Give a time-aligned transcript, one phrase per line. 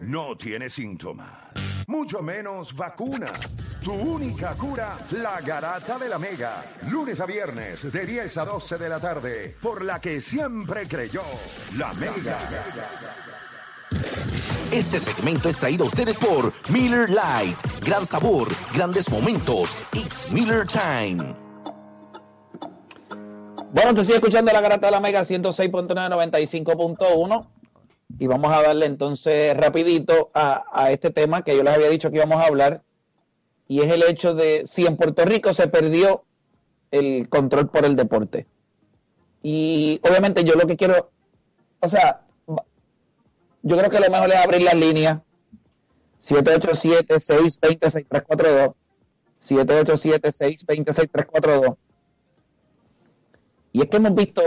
[0.00, 1.28] no tiene síntomas,
[1.86, 3.30] mucho menos vacuna.
[3.82, 6.64] Tu única cura, la garata de la mega.
[6.90, 11.22] Lunes a viernes de 10 a 12 de la tarde, por la que siempre creyó,
[11.76, 12.38] la mega.
[14.70, 17.58] Este segmento es traído a ustedes por Miller Light.
[17.84, 19.76] Gran sabor, grandes momentos.
[19.92, 21.34] It's Miller Time.
[23.72, 27.59] Bueno, te sigue escuchando la garata de la Mega 106.995.1
[28.18, 32.10] y vamos a darle entonces rapidito a, a, este tema que yo les había dicho
[32.10, 32.82] que íbamos a hablar
[33.68, 36.24] y es el hecho de si en Puerto Rico se perdió
[36.90, 38.48] el control por el deporte.
[39.42, 41.12] Y obviamente yo lo que quiero,
[41.78, 42.22] o sea,
[43.62, 45.20] yo creo que lo mejor es abrir las líneas
[46.20, 48.74] 787-620-6342
[49.40, 51.76] 787-620-6342
[53.72, 54.42] y es que hemos visto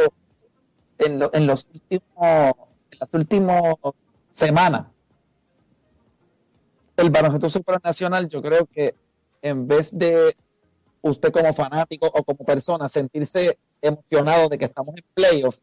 [0.98, 2.54] en, lo, en los últimos,
[3.00, 3.76] las últimas
[4.32, 4.88] semanas,
[6.98, 8.96] el baloncesto supranacional, yo creo que
[9.42, 10.36] en vez de
[11.02, 15.62] usted como fanático o como persona sentirse emocionado de que estamos en playoffs,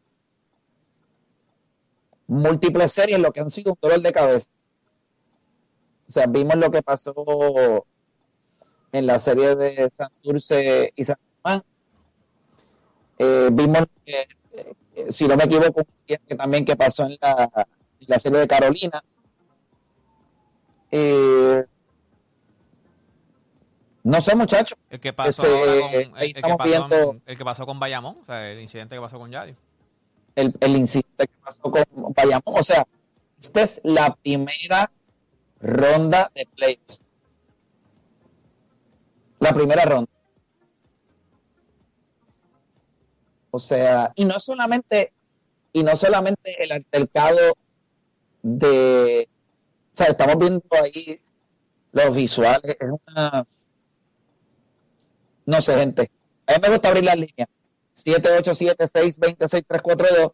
[2.27, 4.51] múltiples series lo que han sido un dolor de cabeza.
[6.07, 7.85] O sea, vimos lo que pasó
[8.91, 11.61] en la serie de Santurce y San Juan,
[13.17, 14.27] eh, vimos, que,
[15.09, 17.49] si no me equivoco, que también que pasó en la,
[17.99, 19.01] en la serie de Carolina.
[20.91, 21.63] Eh,
[24.03, 24.77] no sé, muchachos.
[24.89, 28.17] El que pasó, Ese, con, el, el, que pasó viendo- el que pasó con Bayamón,
[28.21, 29.55] o sea, el incidente que pasó con Yario.
[30.35, 31.83] el, el incidente que pasó con
[32.13, 32.41] Bayamón.
[32.59, 32.85] O sea,
[33.39, 34.91] esta es la primera
[35.59, 37.01] ronda de playoffs.
[39.39, 40.09] La primera ronda.
[43.51, 45.11] O sea, y no solamente,
[45.73, 47.55] y no solamente el altercado
[48.41, 49.29] de,
[49.93, 51.19] o sea, estamos viendo ahí
[51.91, 53.45] los visuales, es una,
[55.45, 56.09] no sé, gente.
[56.47, 57.47] A mí me gusta abrir las líneas.
[57.95, 60.31] 787-620-6342.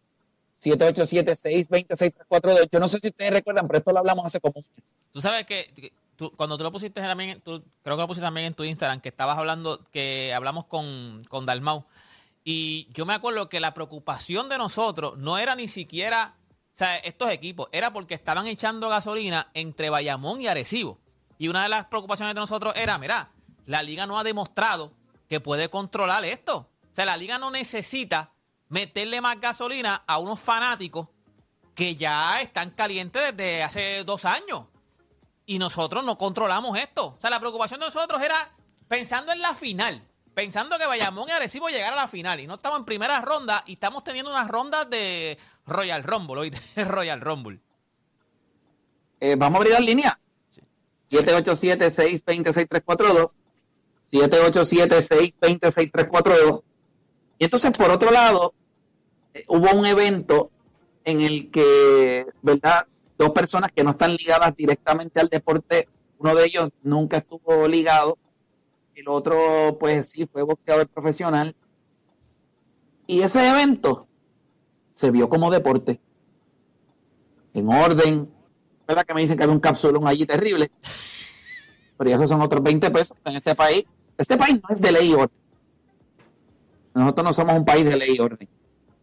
[0.61, 2.69] 787-620-6342.
[2.71, 4.85] Yo no sé si ustedes recuerdan, pero esto lo hablamos hace como un mes.
[5.11, 8.47] Tú sabes que tú- cuando tú lo pusiste también, tú, creo que lo pusiste también
[8.47, 11.85] en tu Instagram, que estabas hablando, que hablamos con, con Dalmau.
[12.49, 16.95] Y yo me acuerdo que la preocupación de nosotros no era ni siquiera, o sea,
[16.95, 20.97] estos equipos, era porque estaban echando gasolina entre Bayamón y Arecibo.
[21.37, 23.33] Y una de las preocupaciones de nosotros era, mira,
[23.65, 24.93] la liga no ha demostrado
[25.27, 26.69] que puede controlar esto.
[26.89, 28.31] O sea, la liga no necesita
[28.69, 31.09] meterle más gasolina a unos fanáticos
[31.75, 34.67] que ya están calientes desde hace dos años.
[35.45, 37.07] Y nosotros no controlamos esto.
[37.07, 38.55] O sea, la preocupación de nosotros era
[38.87, 40.07] pensando en la final.
[40.37, 42.39] Pensando que Bayamón y Arecibo llegaran a la final.
[42.39, 46.41] Y no estamos en primera ronda y estamos teniendo unas rondas de Royal Rumble.
[46.41, 46.59] ¿oíste?
[46.85, 47.59] Royal Rumble.
[49.19, 50.13] Eh, vamos a abrir las líneas.
[51.09, 53.31] 787-620-6342.
[54.11, 56.61] 787-620-6342.
[57.39, 58.53] Y entonces, por otro lado,
[59.33, 60.51] eh, hubo un evento
[61.03, 62.85] en el que, ¿verdad?
[63.17, 65.87] Dos personas que no están ligadas directamente al deporte,
[66.19, 68.19] uno de ellos nunca estuvo ligado,
[68.97, 71.55] el otro, pues sí, fue boxeador profesional.
[73.05, 74.07] Y ese evento
[74.93, 76.01] se vio como deporte,
[77.53, 78.29] en orden.
[78.87, 80.71] ¿Verdad que me dicen que había un capsulón allí terrible?
[81.97, 83.85] Pero esos son otros 20 pesos en este país.
[84.17, 85.37] Este país no es de ley y orden.
[86.93, 88.49] Nosotros no somos un país de ley y orden.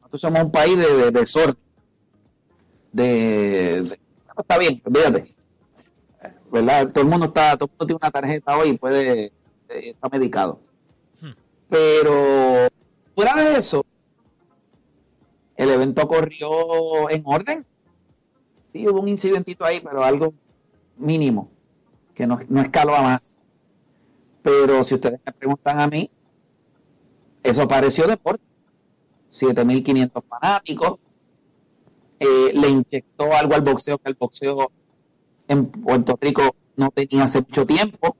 [0.00, 1.56] Nosotros somos un país de, de desorden.
[2.92, 4.00] De, de-
[4.38, 5.34] está bien, olvídate.
[6.50, 6.90] ¿Verdad?
[6.92, 9.32] Todo el mundo está, todo el mundo tiene una tarjeta hoy y puede,
[9.68, 10.60] eh, está medicado.
[11.20, 11.32] Hmm.
[11.68, 12.68] Pero
[13.14, 13.84] fuera de eso,
[15.56, 17.66] el evento corrió en orden.
[18.72, 20.34] Sí, hubo un incidentito ahí, pero algo
[20.96, 21.48] mínimo,
[22.14, 23.38] que no, no escaló a más.
[24.42, 26.10] Pero si ustedes me preguntan a mí,
[27.42, 28.42] eso pareció deporte.
[29.32, 30.98] 7.500 fanáticos.
[32.20, 34.70] eh, le inyectó algo al boxeo que el boxeo
[35.48, 38.16] en Puerto Rico no tenía hace mucho tiempo.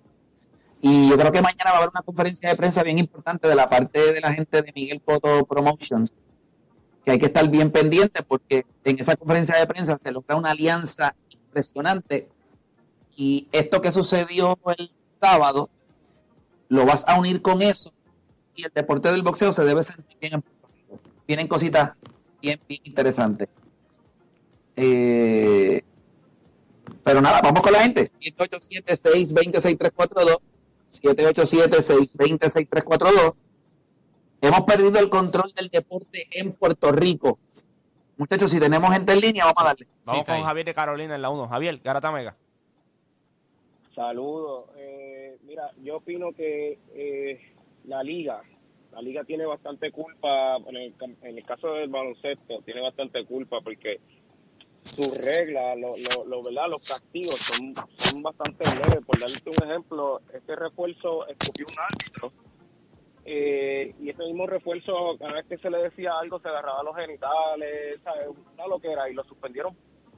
[0.87, 3.55] Y yo creo que mañana va a haber una conferencia de prensa bien importante de
[3.55, 6.11] la parte de la gente de Miguel Cotto Promotions,
[7.03, 10.51] que hay que estar bien pendiente porque en esa conferencia de prensa se logra una
[10.51, 12.29] alianza impresionante.
[13.17, 15.71] Y esto que sucedió el sábado,
[16.69, 17.91] lo vas a unir con eso
[18.55, 21.01] y el deporte del boxeo se debe sentir bien en Puerto Rico.
[21.25, 21.93] Tienen cositas
[22.43, 23.49] bien, interesantes.
[24.77, 25.83] Eh,
[27.03, 28.07] pero nada, vamos con la gente.
[28.21, 30.41] 787-620-6342.
[31.03, 33.35] 787-620-6342.
[34.41, 37.39] Hemos perdido el control del deporte en Puerto Rico.
[38.17, 39.87] Muchachos, si tenemos gente en línea, vamos a darle.
[40.05, 40.47] Vamos está con ahí.
[40.47, 41.49] Javier de Carolina en la 1.
[41.49, 42.37] Javier, Garata Mega.
[43.95, 44.67] Saludos.
[44.77, 47.41] Eh, mira, yo opino que eh,
[47.87, 48.43] la liga,
[48.93, 53.61] la liga tiene bastante culpa, en el, en el caso del baloncesto, tiene bastante culpa
[53.61, 54.01] porque
[54.85, 56.67] sus reglas, lo, lo, lo- ¿verdad?
[56.71, 59.05] los castigos son, son bastante leves.
[59.07, 62.29] Por darte un ejemplo, este refuerzo escogió un árbitro
[63.25, 66.95] eh, y ese mismo refuerzo, cada vez que se le decía algo, se agarraba los
[66.95, 68.29] genitales, ¿sabes?
[68.29, 69.75] Una lo que era, y lo suspendieron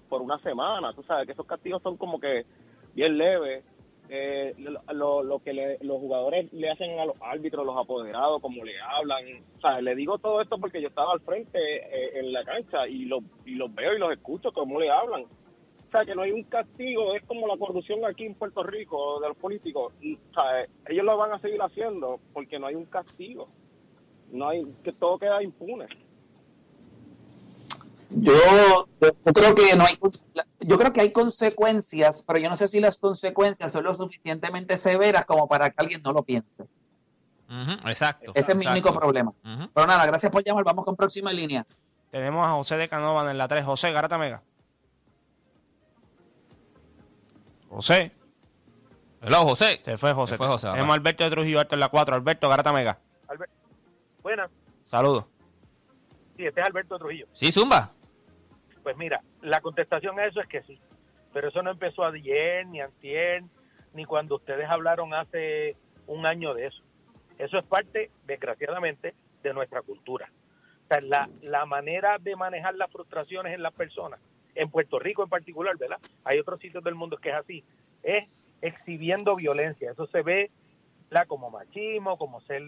[0.09, 0.93] por una semana.
[0.93, 2.45] Tú sabes que esos castigos son como que
[2.95, 3.65] bien leves.
[4.09, 4.55] Eh,
[4.93, 8.73] lo, lo- que le- los jugadores le hacen a los árbitros, los apoderados, como le
[8.81, 9.25] hablan.
[9.57, 12.87] O sea, le digo todo esto porque yo estaba al frente eh, en la cancha
[12.89, 15.23] y, lo, y los veo y los escucho cómo le hablan.
[15.25, 19.21] O sea, que no hay un castigo, es como la corrupción aquí en Puerto Rico
[19.21, 19.93] de los políticos.
[20.01, 23.49] Y, o sea, ellos lo van a seguir haciendo porque no hay un castigo.
[24.33, 25.87] No hay, que todo queda impune.
[28.11, 29.99] Yo, yo creo que no hay
[30.61, 34.77] yo creo que hay consecuencias, pero yo no sé si las consecuencias son lo suficientemente
[34.79, 36.67] severas como para que alguien no lo piense.
[37.87, 38.33] Exacto.
[38.35, 38.71] Ese es mi exacto.
[38.73, 39.33] único problema.
[39.75, 40.65] Pero nada, gracias por llamar.
[40.65, 41.67] Vamos con próxima línea.
[42.11, 43.65] Tenemos a José de Canóvana en la 3.
[43.65, 44.43] José, Garata Mega.
[47.69, 48.13] José.
[49.21, 49.79] Hello, José.
[49.81, 50.35] Se fue José.
[50.35, 52.15] Se fue José, Tenemos a Alberto de Trujillo Alto en la 4.
[52.15, 52.99] Alberto, Garata Mega.
[54.23, 54.51] Buenas,
[54.87, 55.25] Saludos.
[56.37, 57.27] sí, este es Alberto Trujillo.
[57.33, 57.93] Sí, Zumba.
[58.87, 60.79] Pues mira, la contestación a eso es que sí,
[61.33, 63.43] pero eso no empezó ayer, ni antier,
[63.95, 65.75] ni cuando ustedes hablaron hace
[66.07, 66.85] un año de eso.
[67.37, 70.31] Eso es parte, desgraciadamente, de nuestra cultura.
[70.85, 74.21] O sea, la, la manera de manejar las frustraciones en las personas,
[74.55, 75.99] en Puerto Rico en particular, ¿verdad?
[76.23, 77.65] Hay otros sitios del mundo que es así,
[78.05, 78.31] es
[78.61, 79.91] exhibiendo violencia.
[79.91, 80.53] Eso se ve
[81.11, 81.27] ¿verdad?
[81.27, 82.63] como machismo, como ser,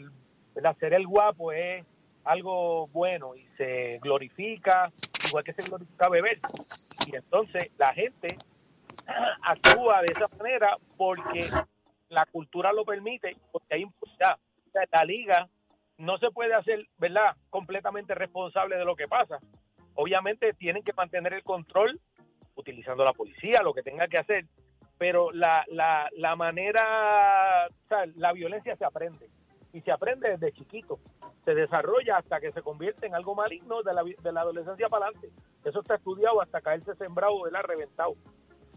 [0.57, 0.77] ¿verdad?
[0.81, 1.87] ser el guapo es
[2.25, 4.93] algo bueno y se glorifica,
[5.29, 6.41] igual que se glorifica beber.
[7.07, 8.29] Y entonces la gente
[9.43, 11.45] actúa de esa manera porque
[12.09, 14.39] la cultura lo permite, porque hay impunidad.
[14.67, 15.49] O sea, la liga
[15.99, 19.39] no se puede hacer, ¿verdad?, completamente responsable de lo que pasa.
[19.95, 22.01] Obviamente tienen que mantener el control
[22.55, 24.47] utilizando la policía, lo que tenga que hacer,
[24.97, 29.29] pero la, la, la manera, o sea, la violencia se aprende
[29.73, 30.99] y se aprende desde chiquito,
[31.49, 35.07] se desarrolla hasta que se convierte en algo maligno de la, de la adolescencia para
[35.07, 35.31] adelante.
[35.65, 38.17] Eso está estudiado hasta caerse sembrado, de la reventado.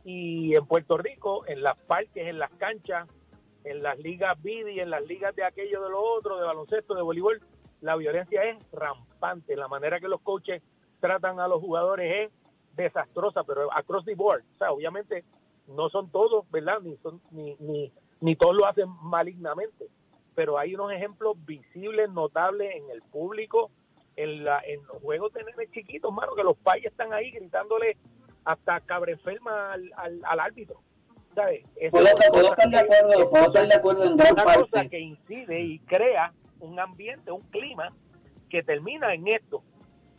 [0.06, 3.10] Y en Puerto Rico, en las parques, en las canchas,
[3.66, 7.02] en las ligas BIDI, en las ligas de aquello, de lo otro, de baloncesto, de
[7.02, 7.42] voleibol,
[7.82, 9.58] la violencia es rampante.
[9.58, 10.64] La manera que los coaches
[11.02, 12.32] tratan a los jugadores es
[12.78, 14.46] desastrosa, pero across the board.
[14.56, 15.26] O sea, obviamente
[15.68, 16.80] no son todos, ¿verdad?
[16.80, 17.92] Ni, son, ni, ni,
[18.22, 19.90] ni todos lo hacen malignamente,
[20.42, 23.70] pero hay unos ejemplos visibles, notables en el público,
[24.16, 27.96] en, la, en los juegos de nenes chiquitos, mano, que los payos están ahí gritándole
[28.44, 30.82] hasta cabreferma al, al, al árbitro.
[31.36, 31.64] ¿Sabes?
[31.92, 34.44] Puedo, es una puedo cosa estar de que- acuerdo, puedo estar de acuerdo en una
[34.56, 37.94] cosa que incide y crea un ambiente, un clima
[38.50, 39.62] que termina en esto.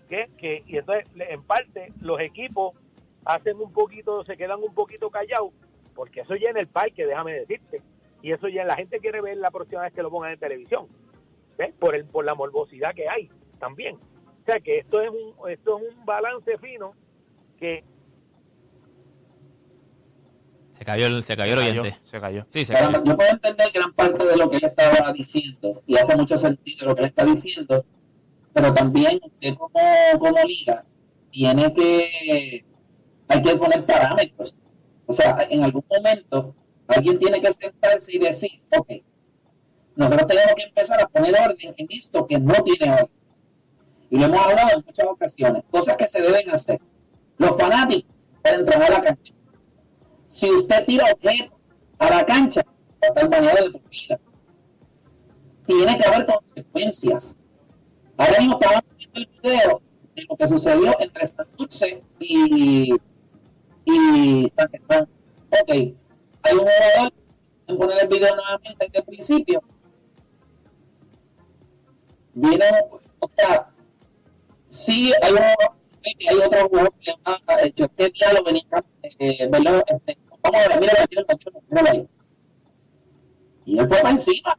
[0.08, 2.76] que que Y entonces, en parte, los equipos
[3.24, 5.52] hacen un poquito, se quedan un poquito callados,
[5.96, 7.82] porque eso ya en el parque, déjame decirte.
[8.22, 10.86] Y eso ya la gente quiere ver la próxima vez que lo pongan en televisión.
[11.58, 11.74] ¿ves?
[11.78, 13.96] Por, el, por la morbosidad que hay también.
[13.96, 16.94] O sea que esto es un, esto es un balance fino
[17.58, 17.84] que
[20.78, 21.98] Se cayó el, se cayó el cayó, oyente.
[22.02, 22.46] se cayó.
[22.48, 23.05] Sí, se cayó.
[23.05, 26.88] yo puedo entender gran parte de lo que él estaba diciendo y hace mucho sentido
[26.88, 27.84] lo que él está diciendo,
[28.52, 29.79] pero también usted como,
[30.19, 30.84] como liga
[31.31, 32.64] tiene que,
[33.29, 34.56] hay que poner parámetros.
[35.06, 36.55] O sea, en algún momento
[36.94, 38.89] alguien tiene que sentarse y decir, ok,
[39.96, 43.11] nosotros tenemos que empezar a poner orden en esto que no tiene orden.
[44.11, 46.81] Y lo hemos hablado en muchas ocasiones, cosas que se deben hacer.
[47.39, 49.34] Los fanáticos para entrar a la cancha.
[50.27, 51.58] Si usted tira objetos
[51.99, 52.63] a la cancha,
[53.03, 54.20] a estar baneado de por vida.
[55.67, 57.37] Tiene que haber consecuencias.
[58.17, 59.82] Ahora mismo estamos viendo el video
[60.15, 62.94] de lo que sucedió entre San Dulce y,
[63.84, 65.08] y San Germán.
[65.63, 65.94] Ok,
[66.43, 67.13] hay un jugador,
[67.69, 69.63] a poner el video nuevamente desde el principio.
[72.34, 72.67] Viene,
[73.19, 73.70] o sea,
[74.69, 75.39] sí hay un
[76.29, 77.41] hay otro jugador que le va
[77.77, 78.63] yo este día lo venía
[79.19, 82.08] eh, verlo, este, vamos a ver, míralo, míralo, míralo, míralo ahí.
[83.65, 84.56] Y él fue para encima,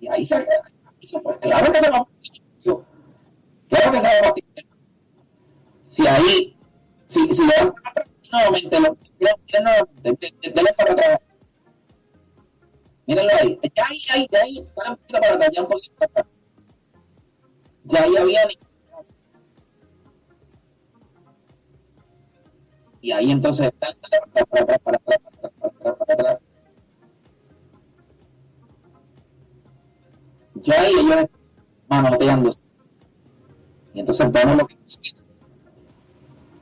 [0.00, 1.38] y ahí se, ahí se fue.
[1.40, 2.42] Claro que se va a partir.
[3.68, 4.44] Claro que se va a partir.
[5.82, 6.56] Si ahí,
[7.08, 11.18] si, si le dan para nuevamente, denle para atrás.
[13.06, 13.60] Mírenlo ahí.
[13.74, 16.26] Ya ahí, ahí, ya ahí, dale un poquito para atrás, ya un poquito para atrás.
[17.84, 18.40] Ya ahí había
[23.00, 26.38] Y ahí entonces están para atrás, para atrás, para atrás, para atrás, para atrás.
[30.54, 31.26] Ya ahí ellos
[31.88, 32.64] manoteándose.
[33.94, 34.76] Y entonces vemos lo que.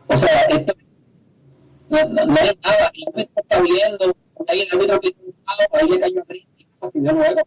[0.06, 0.74] O sea, esto
[1.88, 4.16] no, no, no hay nada, el árbitro está viendo,
[4.48, 5.16] ahí el árbitro que
[5.72, 7.40] ahí le cayó a y se fastidió luego.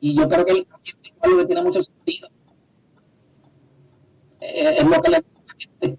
[0.00, 2.28] Y yo creo que el es algo que tiene mucho sentido.
[4.40, 5.98] Eh, es lo que le gusta a la gente.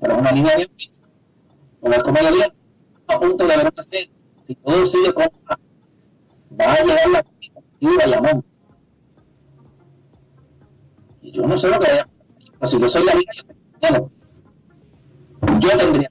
[0.00, 0.68] Pero una línea bien
[1.80, 2.46] como como ya había
[3.06, 4.10] a punto de ver hacer
[4.48, 5.30] y todo sigue como
[6.60, 8.44] va a llegar la sí, Bayamón.
[11.22, 12.26] Y yo no sé lo que vaya a pasar.
[12.58, 13.44] Pero si yo soy la liga, yo
[13.80, 14.15] tengo.
[15.60, 16.10] Yo tendría.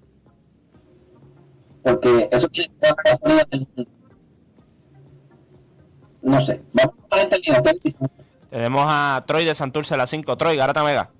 [1.83, 3.91] Porque eso tiene toda la gasolina del mundo.
[6.21, 6.63] No sé.
[6.73, 7.61] Vamos a esta línea.
[8.49, 10.35] Tenemos a Troy de Santurce a las 5.
[10.37, 11.11] Troy, Garata Mega.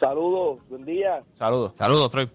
[0.00, 1.22] Saludos, buen día.
[1.38, 1.72] Saludos.
[1.76, 2.30] Saludos, Troy.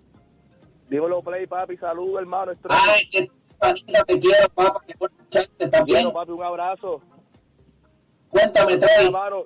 [0.90, 1.76] Dímelo, Play, papi.
[1.78, 2.54] Saludos, hermano.
[2.70, 6.04] Ay, que panita, te quiero, papá, que por escucharte también.
[6.04, 7.02] Bueno, papi, un abrazo.
[8.30, 8.80] Cuéntame.
[9.00, 9.44] Hermano,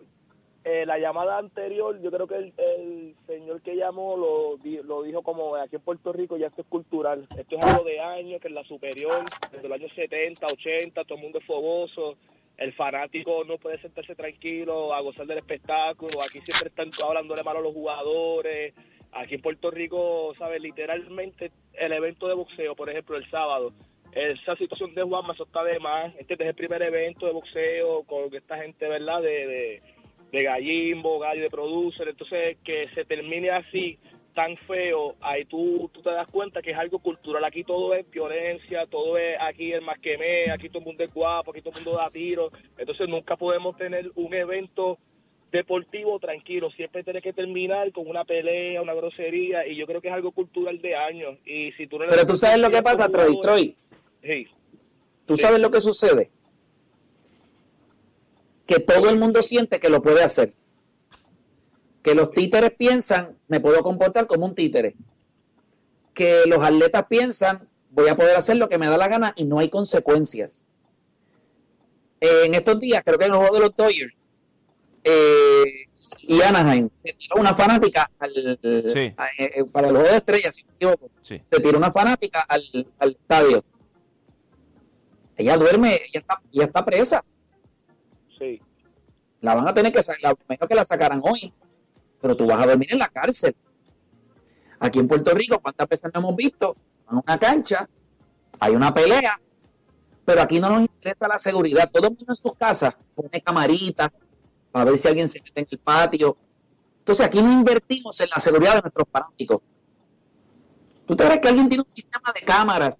[0.63, 5.55] eh, la llamada anterior, yo creo que el, señor que llamó lo, lo dijo como
[5.55, 7.27] aquí en Puerto Rico ya esto es cultural.
[7.35, 11.15] Esto es algo de años, que en la superior, desde los años 70, 80, todo
[11.15, 12.15] el mundo es fogoso.
[12.57, 16.21] El fanático no puede sentarse tranquilo a gozar del espectáculo.
[16.21, 18.75] Aquí siempre están hablándole mal a los jugadores.
[19.13, 20.61] Aquí en Puerto Rico, ¿sabes?
[20.61, 23.73] Literalmente el evento de boxeo, por ejemplo, el sábado,
[24.13, 26.13] esa situación de Juan está de más.
[26.17, 29.21] Este es el primer evento de boxeo con esta gente, ¿verdad?
[29.21, 29.81] De, de,
[30.31, 32.07] de gallimbo, gallo de producer.
[32.07, 33.97] Entonces, que se termine así,
[34.33, 37.43] tan feo, ahí tú, tú te das cuenta que es algo cultural.
[37.43, 41.03] Aquí todo es violencia, todo es aquí el más que me, aquí todo el mundo
[41.03, 42.53] es guapo, aquí todo el mundo da tiros.
[42.77, 44.97] Entonces, nunca podemos tener un evento
[45.51, 50.07] deportivo tranquilo, siempre tiene que terminar con una pelea, una grosería, y yo creo que
[50.07, 51.38] es algo cultural de años.
[51.45, 53.38] Y si tú no Pero tú sabes lo que pasa, Troy.
[53.41, 53.75] Troy,
[54.23, 54.47] Sí.
[55.25, 55.41] tú Sí.
[55.41, 56.29] sabes lo que sucede.
[58.71, 60.53] Que todo el mundo siente que lo puede hacer.
[62.01, 64.95] Que los títeres piensan, me puedo comportar como un títere.
[66.13, 69.43] Que los atletas piensan, voy a poder hacer lo que me da la gana y
[69.43, 70.67] no hay consecuencias.
[72.21, 74.13] Eh, en estos días, creo que en el juego de los Dodgers
[75.03, 75.63] eh,
[76.21, 78.31] y Anaheim, se tiró una fanática al,
[78.93, 79.13] Sí.
[79.17, 81.41] a- eh, eh, para el juego de estrellas, si me equivoco Sí.
[81.43, 82.63] se tiró una fanática al,
[82.99, 83.65] al estadio.
[85.35, 87.25] Ella duerme, ella está, ella está presa.
[89.41, 91.53] La van a tener que sacar, mejor que la sacaran hoy.
[92.21, 93.55] Pero tú vas a dormir en la cárcel.
[94.79, 96.75] Aquí en Puerto Rico, ¿cuántas veces no hemos visto?
[97.07, 97.88] Van una cancha,
[98.60, 99.39] hay una pelea,
[100.25, 101.89] pero aquí no nos interesa la seguridad.
[101.91, 104.10] Todo el mundo en sus casas pone camaritas
[104.71, 106.38] para ver si alguien se mete en el patio.
[107.00, 109.62] Entonces aquí no invertimos en la seguridad de nuestros fanáticos.
[111.05, 113.00] ¿Tú te crees que alguien tiene un sistema de cámaras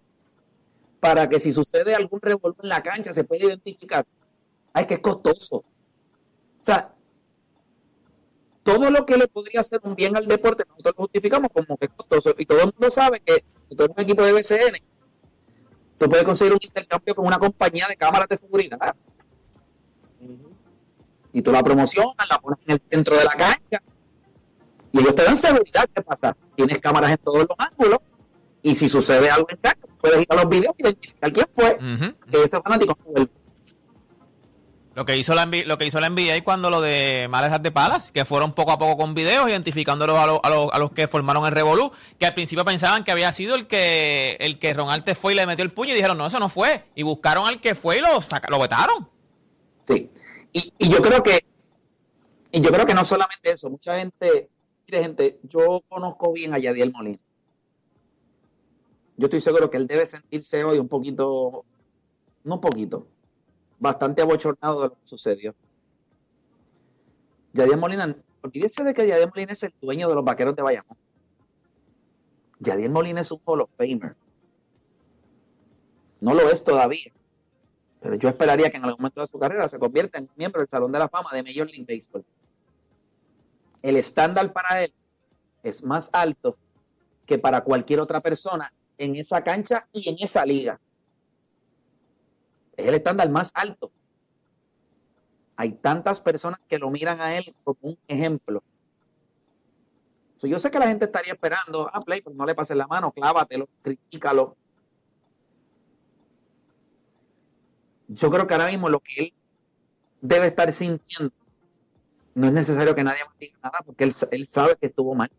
[1.00, 4.06] para que si sucede algún revuelo en la cancha se pueda identificar?
[4.74, 5.58] Ay, que es costoso.
[5.58, 6.94] O sea,
[8.64, 11.86] todo lo que le podría hacer un bien al deporte, nosotros lo justificamos como que
[11.86, 12.36] es costoso.
[12.38, 14.78] Y todo el mundo sabe que si tú eres un equipo de BCN,
[15.98, 18.96] tú puedes conseguir un intercambio con una compañía de cámaras de seguridad.
[21.34, 23.82] Y tú la promocionas, la pones en el centro de la cancha.
[24.92, 25.90] Y ellos te dan seguridad.
[25.94, 26.36] ¿Qué pasa?
[26.56, 28.00] Tienes cámaras en todos los ángulos.
[28.62, 31.78] Y si sucede algo en cancha, puedes ir a los videos y identificar quién fue.
[32.30, 33.41] Que ese fanático no vuelve.
[35.02, 38.12] Lo que hizo la lo que hizo la NBA cuando lo de Males de Palas,
[38.12, 41.08] que fueron poco a poco con videos identificándolos a, los- a, los, a los que
[41.08, 44.90] formaron el Revolú, que al principio pensaban que había sido el que el que Ron
[45.20, 46.86] fue y le metió el puño y dijeron, no, eso no fue.
[46.94, 48.10] Y buscaron al que fue y lo,
[48.50, 49.10] lo vetaron.
[49.88, 50.08] Sí.
[50.54, 51.44] Y, y yo creo que,
[52.52, 54.52] y yo creo que no solamente eso, mucha gente,
[54.88, 57.18] mire gente, yo conozco bien a Yadiel Molina.
[59.18, 61.66] Yo estoy seguro que él debe sentirse hoy un poquito,
[62.44, 63.08] no un poquito,
[63.82, 65.56] bastante abochornado de lo que sucedió.
[67.54, 70.98] Yadiel Molina, olvídese de que Yadiel Molina es el dueño de los vaqueros de Bayamón.
[72.60, 74.16] Yadiel Molina es un Hall of Famer.
[76.22, 77.12] No lo es todavía.
[78.00, 80.70] Pero yo esperaría que en algún momento de su carrera se convierta en miembro del
[80.70, 82.24] Salón de la Fama de Major League Baseball.
[83.82, 84.94] El estándar para él
[85.64, 86.56] es más alto
[87.26, 90.80] que para cualquier otra persona en esa cancha y en esa liga.
[92.78, 93.92] Es el estándar más alto.
[95.56, 98.64] Hay tantas personas que lo miran a él como un ejemplo.
[100.42, 103.12] Yo sé que la gente estaría esperando, ah, Play, pues no le pases la mano,
[103.12, 104.58] clávatelo, critícalo.
[108.14, 109.34] yo creo que ahora mismo lo que él
[110.22, 111.34] debe estar sintiendo
[112.36, 115.32] no es necesario que nadie más diga nada porque él, él sabe que estuvo mal.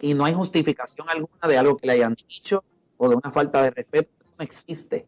[0.00, 2.64] y no hay justificación alguna de algo que le hayan dicho
[2.96, 4.10] o de una falta de respeto.
[4.24, 5.06] Eso no existe.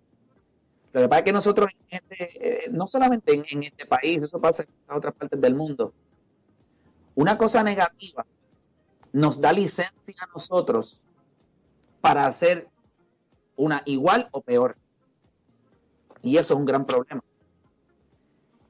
[0.94, 4.62] Lo que pasa es que nosotros, este, eh, no solamente en, este país, eso pasa
[4.62, 5.92] en otras partes del mundo,
[7.16, 8.24] una cosa negativa
[9.12, 11.02] nos da licencia a nosotros
[12.00, 12.68] para hacer
[13.56, 14.76] una igual o peor.
[16.22, 17.24] Y eso es un gran problema.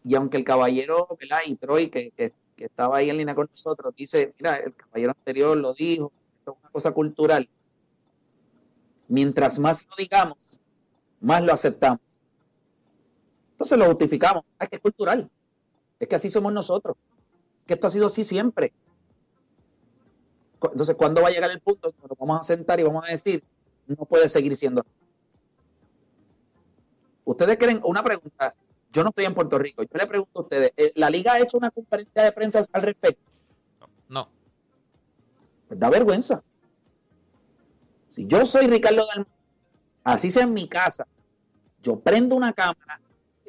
[0.02, 1.06] Y aunque el caballero.
[1.46, 5.10] Y Troy, que, que, que estaba ahí en línea con nosotros, dice, mira, el caballero
[5.10, 7.50] anterior lo dijo, esto es una cosa cultural.
[9.08, 10.38] Mientras más lo digamos,
[11.20, 12.00] más lo aceptamos.
[13.54, 14.44] Entonces lo justificamos.
[14.58, 15.30] Es que es cultural.
[16.00, 16.96] Es que así somos nosotros.
[17.66, 18.72] Que esto ha sido así siempre.
[20.60, 23.44] Entonces, ¿cuándo va a llegar el punto nos vamos a sentar y vamos a decir,
[23.86, 24.90] no puede seguir siendo así?
[27.24, 28.54] Ustedes creen, una pregunta,
[28.90, 31.40] yo no estoy en Puerto Rico, yo le pregunto a ustedes, ¿eh, ¿la liga ha
[31.40, 33.22] hecho una conferencia de prensa al respecto?
[34.08, 34.28] No.
[35.68, 36.42] Pues da vergüenza.
[38.08, 39.26] Si yo soy Ricardo Dalmau,
[40.02, 41.06] así sea en mi casa,
[41.82, 43.00] yo prendo una cámara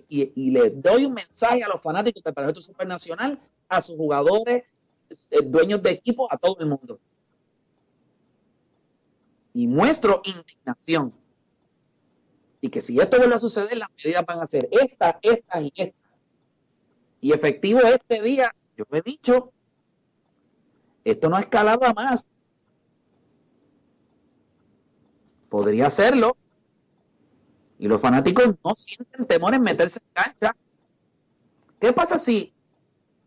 [0.10, 4.64] y, le doy un mensaje a los fanáticos del Baloncesto Supernacional, a sus jugadores,
[5.32, 7.00] eh, dueños de equipo, a todo el mundo.
[9.54, 11.14] Y muestro indignación.
[12.62, 15.74] Y que si esto vuelve a suceder, las medidas van a ser estas, estas y
[15.76, 16.02] estas.
[17.22, 19.52] Y efectivo este día, yo he dicho,
[21.04, 22.30] esto no ha escalado a más.
[25.50, 26.36] Podría hacerlo.
[27.78, 30.56] Y los fanáticos no sienten temor en meterse en cancha.
[31.80, 32.54] ¿Qué pasa si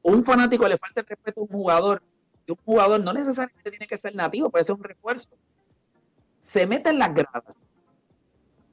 [0.03, 2.03] un fanático le falta el respeto a un jugador?
[2.47, 5.33] Y un jugador no necesariamente tiene que ser nativo, puede ser un refuerzo.
[6.41, 7.59] Se mete en las gradas.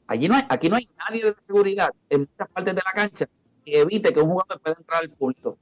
[0.07, 3.25] Allí no hay, aquí no hay nadie de seguridad en muchas partes de la cancha
[3.65, 5.57] que evite que un jugador pueda entrar al público.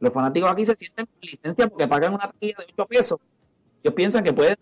[0.00, 3.20] Los fanáticos aquí se sienten con licencia porque pagan una taquilla de 8 pesos.
[3.82, 4.56] Ellos piensan que pueden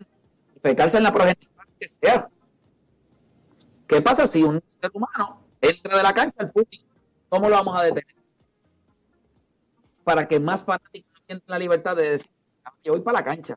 [0.62, 2.28] fecarse en la progenitora que sea.
[3.87, 6.85] ¿Qué pasa si un ser humano entra de la cancha al público?
[7.29, 8.14] ¿Cómo lo vamos a detener?
[10.05, 12.31] Para que más fanáticos sientan la libertad de decir,
[12.64, 13.57] "Ah, yo voy para la cancha.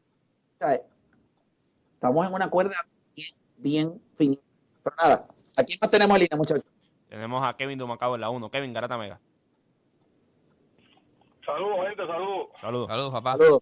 [1.94, 2.76] Estamos en una cuerda
[3.16, 4.42] bien, bien finita.
[4.84, 6.66] Pero nada, aquí más tenemos en línea, muchachos.
[7.10, 8.50] Tenemos a Kevin Dumacao en la 1.
[8.50, 9.20] Kevin Garata Mega.
[11.46, 12.48] Saludos, gente, saludos.
[12.62, 12.88] Saludos.
[12.88, 13.32] Saludos, papá.
[13.38, 13.62] Saludos.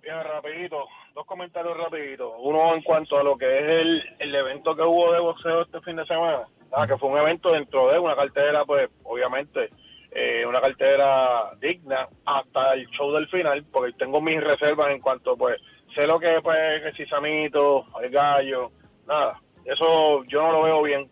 [0.00, 2.32] Bien, rapidito, dos comentarios rapiditos.
[2.38, 5.80] Uno en cuanto a lo que es el, el evento que hubo de boxeo este
[5.80, 6.42] fin de semana,
[6.72, 9.70] ah, que fue un evento dentro de una cartera, pues obviamente
[10.12, 15.36] eh, una cartera digna hasta el show del final, porque tengo mis reservas en cuanto,
[15.36, 15.60] pues,
[15.94, 18.70] sé lo que pues que si Samito, el gallo,
[19.06, 21.08] nada, eso yo no lo veo bien.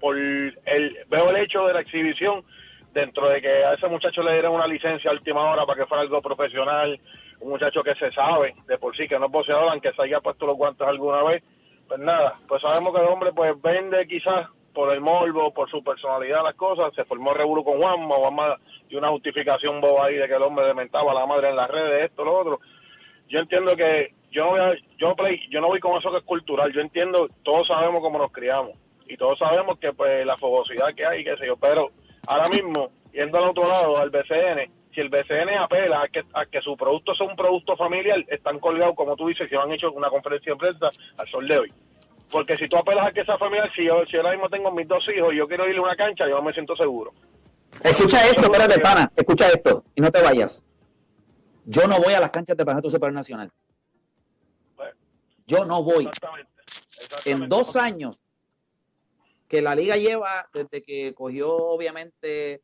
[0.00, 0.56] Por el,
[1.08, 2.42] veo el hecho de la exhibición
[2.92, 5.86] dentro de que a ese muchacho le dieran una licencia a última hora para que
[5.86, 6.98] fuera algo profesional,
[7.42, 10.46] un muchacho que se sabe de por sí que no es aunque se haya puesto
[10.46, 11.42] los guantes alguna vez,
[11.88, 15.82] pues nada, pues sabemos que el hombre pues vende quizás por el morbo, por su
[15.82, 18.56] personalidad las cosas, se formó revuelo con Juanma, Juanma
[18.88, 21.56] y una justificación boba ahí de que el hombre le mentaba a la madre en
[21.56, 22.60] las redes, esto, lo otro.
[23.28, 26.18] Yo entiendo que yo no voy a, yo, play, yo no voy con eso que
[26.18, 28.72] es cultural, yo entiendo, todos sabemos cómo nos criamos
[29.06, 31.90] y todos sabemos que pues la fogosidad que hay, qué sé yo, pero
[32.26, 36.46] ahora mismo, yendo al otro lado, al BCN, si el BCN apela a que, a
[36.46, 39.90] que su producto sea un producto familiar, están colgados, como tú dices, que han hecho
[39.92, 41.72] una conferencia de prensa al sol de hoy.
[42.30, 44.70] Porque si tú apelas a que sea familiar, si yo, si yo ahora mismo tengo
[44.70, 47.12] mis dos hijos y yo quiero ir a una cancha, yo no me siento seguro.
[47.84, 50.64] Escucha esto, espérate, pana, escucha esto y no te vayas.
[51.64, 53.50] Yo no voy a las canchas de Campeonato Supernacional.
[54.76, 54.94] Pues,
[55.46, 56.06] Yo no voy.
[56.06, 56.50] exactamente.
[57.24, 58.22] En dos años
[59.48, 62.62] que la liga lleva desde que cogió, obviamente,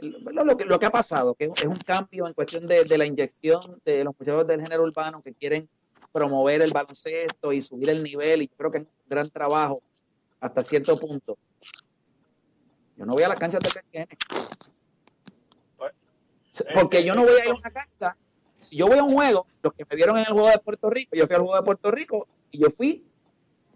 [0.00, 2.98] lo, lo que, lo que ha pasado, que es un cambio en cuestión de, de
[2.98, 5.68] la inyección de los muchachos del género urbano que quieren
[6.12, 9.80] promover el baloncesto y subir el nivel, y yo creo que es un gran trabajo
[10.40, 11.36] hasta cierto punto.
[12.96, 14.18] Yo no voy a las canchas del PCN.
[15.76, 15.92] Pues,
[16.74, 18.16] Porque yo no voy a ir a una cancha.
[18.60, 20.90] Si yo voy a un juego, los que me vieron en el juego de Puerto
[20.90, 23.04] Rico, yo fui al juego de Puerto Rico y yo fui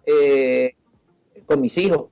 [0.07, 0.75] eh,
[1.47, 2.11] con mis hijos.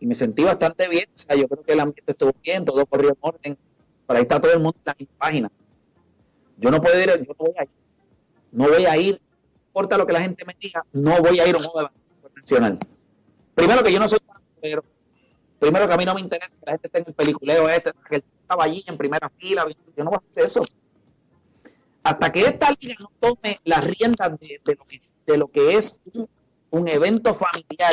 [0.00, 1.06] Y me sentí bastante bien.
[1.14, 3.58] O sea, yo creo que el ambiente estuvo bien, todo corrió en orden.
[4.06, 5.50] Por ahí está todo el mundo en la misma página.
[6.56, 7.70] Yo no puedo ir, yo no voy a ir.
[8.50, 11.46] No voy a ir, no importa lo que la gente me diga, no voy a
[11.46, 12.78] ir a un juego de profesional.
[13.54, 14.18] Primero que yo no soy
[14.60, 14.82] pero
[15.58, 17.92] Primero que a mí no me interesa que la gente esté en el peliculeo este,
[18.08, 19.66] que él estaba allí en primera fila.
[19.96, 20.62] Yo no voy a hacer eso.
[22.04, 25.96] Hasta que esta liga no tome las riendas de, lo, que, es
[26.70, 27.92] un evento familiar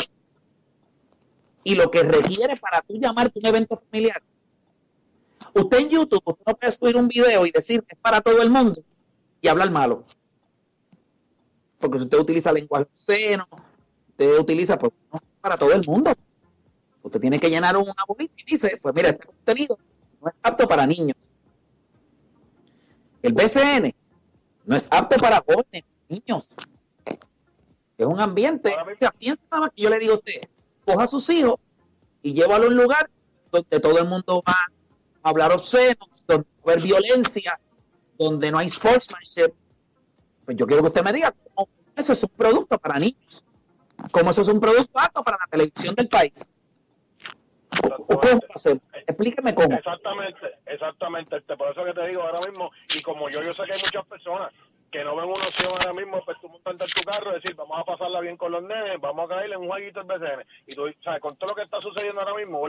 [1.66, 4.22] y lo que requiere para tú llamarte un evento familiar.
[5.54, 8.42] Usted en YouTube, usted no puede subir un video y decir que es para todo
[8.44, 8.80] el mundo
[9.42, 10.06] y hablar malo.
[11.80, 13.48] Porque si usted utiliza lenguaje obsceno,
[14.10, 16.14] usted utiliza pues, no es para todo el mundo.
[17.02, 19.80] Usted tiene que llenar una bolita y dice, pues mira, este contenido
[20.22, 21.18] no es apto para niños.
[23.24, 23.92] El BCN
[24.66, 26.54] no es apto para jóvenes, niños.
[27.98, 28.70] Es un ambiente.
[28.70, 30.42] O sea, piensa nada más que yo le digo a usted,
[30.86, 31.56] coja a sus hijos
[32.22, 33.10] y llévalo a un lugar
[33.52, 34.54] donde todo el mundo va
[35.24, 37.60] a hablar obsceno, donde va a haber violencia,
[38.18, 39.54] donde no hay sportsmanship.
[40.46, 43.44] Pues yo quiero que usted me diga cómo eso es un producto para niños,
[44.12, 46.48] cómo eso es un producto apto para la televisión del país.
[47.84, 48.84] ¿O ¿Cómo hacemos?
[48.94, 49.76] Explíqueme cómo.
[49.76, 51.38] Exactamente, exactamente.
[51.38, 53.82] Este, por eso que te digo ahora mismo, y como yo, yo sé que hay
[53.84, 54.52] muchas personas
[54.96, 57.54] que no ven una opción ahora mismo, pues tú montarte en tu carro y decir,
[57.54, 60.46] vamos a pasarla bien con los nenes, vamos a caerle en un jueguito del BCN.
[60.68, 62.66] Y tú, sabes, con todo lo que está sucediendo ahora mismo,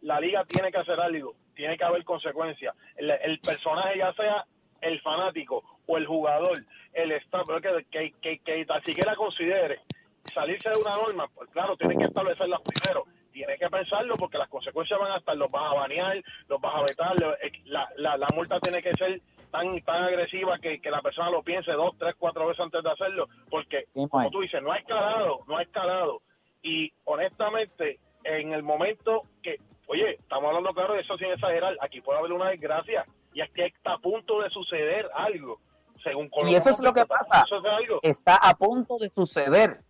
[0.00, 2.74] la liga tiene que hacer algo, tiene que haber consecuencias.
[2.96, 4.46] El, el personaje, ya sea
[4.80, 6.56] el fanático o el jugador,
[6.94, 9.80] el staff, que, que, que, que tan siquiera considere
[10.24, 13.04] salirse de una norma, pues claro, tienen que establecerlas primero.
[13.30, 16.74] Tiene que pensarlo porque las consecuencias van a estar, los vas a banear, los vas
[16.74, 20.90] a vetar, eh, la, la, la multa tiene que ser tan tan agresiva que, que
[20.90, 24.62] la persona lo piense dos, tres, cuatro veces antes de hacerlo, porque como tú dices,
[24.62, 26.22] no ha escalado, no ha escalado.
[26.62, 29.56] Y honestamente, en el momento que,
[29.86, 33.50] oye, estamos hablando claro de eso sin exagerar, aquí puede haber una desgracia y es
[33.52, 35.60] que está a punto de suceder algo.
[36.02, 37.44] Según Y eso es lo que pasa.
[37.50, 38.00] algo.
[38.02, 39.82] Está a punto de suceder.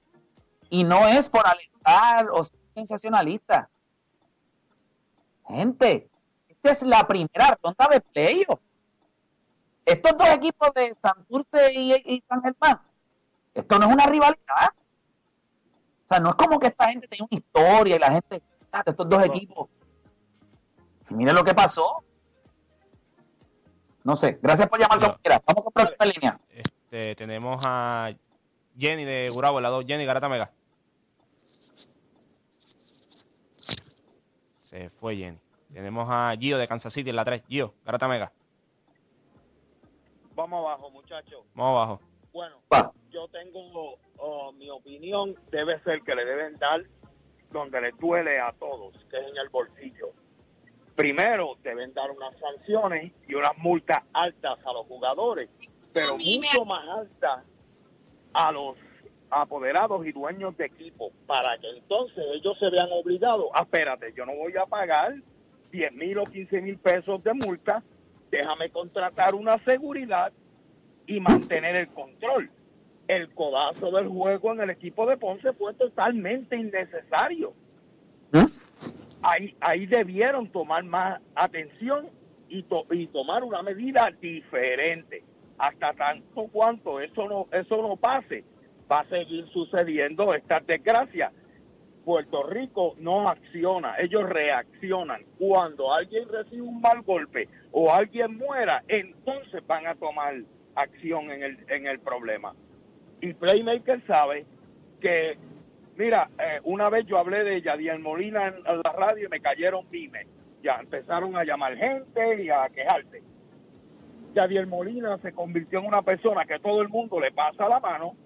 [0.71, 3.68] Y no es por alentar o ser sensacionalista.
[5.47, 6.09] Gente,
[6.49, 8.61] esta es la primera ronda de playoff.
[9.88, 12.79] Estos dos equipos de Santurce y, y San Germán,
[13.55, 14.68] esto no es una rivalidad.
[16.05, 18.83] O sea, no es como que esta gente tenía una historia y la gente, ah,
[18.85, 19.70] de estos dos equipos.
[21.09, 22.05] Y miren lo que pasó.
[24.05, 25.18] No sé, gracias por llamar No.
[25.46, 26.38] Vamos con próxima línea.
[26.51, 28.12] Este, tenemos a
[28.79, 29.87] Jenny de Gurabo, la 2.
[29.87, 30.53] Jenny Garata Mega.
[34.57, 35.38] Se fue Jenny.
[35.72, 37.42] Tenemos a Gio de Kansas City en la 3.
[37.48, 38.33] Gio, Garata Mega.
[40.38, 41.44] Vamos abajo, muchachos.
[41.57, 42.01] Vamos abajo.
[42.33, 42.92] Bueno, Va.
[43.11, 46.81] yo tengo oh, mi opinión, debe ser que le deben dar
[47.51, 50.12] donde le duele a todos, que es en el bolsillo.
[50.94, 55.51] Primero, deben dar unas sanciones y unas multas altas a los jugadores,
[55.92, 57.44] pero mucho más altas
[58.33, 58.77] a los
[59.31, 64.24] apoderados y dueños de equipo, para que entonces ellos se vean obligados, ah, espérate, yo
[64.24, 65.16] no voy a pagar
[65.72, 67.83] 10 mil o 15 mil pesos de multa,
[68.31, 70.33] déjame contratar una seguridad
[71.07, 72.51] y mantener el control.
[73.07, 77.55] El codazo del juego en el equipo de Ponce fue totalmente innecesario.
[78.33, 78.45] ¿Mm?
[79.23, 82.09] Ahí, ahí debieron tomar más atención
[82.49, 85.23] y, to- y tomar una medida diferente.
[85.57, 88.45] Hasta tanto cuanto eso no, eso no pase,
[88.91, 91.33] va a seguir sucediendo estas desgracias.
[92.09, 95.27] Puerto Rico no acciona, ellos reaccionan.
[95.38, 100.33] Cuando alguien recibe un mal golpe o alguien muera, entonces van a tomar
[100.75, 102.55] acción en el, en el problema.
[103.21, 104.47] Y Playmaker sabe
[105.03, 105.37] que,
[105.99, 109.85] mira, eh, una vez yo hablé de Yadiel Molina en, la radio y me cayeron
[109.88, 110.27] pymes.
[110.62, 113.23] Ya empezaron a llamar gente y a quejarse.
[114.35, 118.16] Yadiel Molina se convirtió en una persona que todo el mundo le pasa la mano,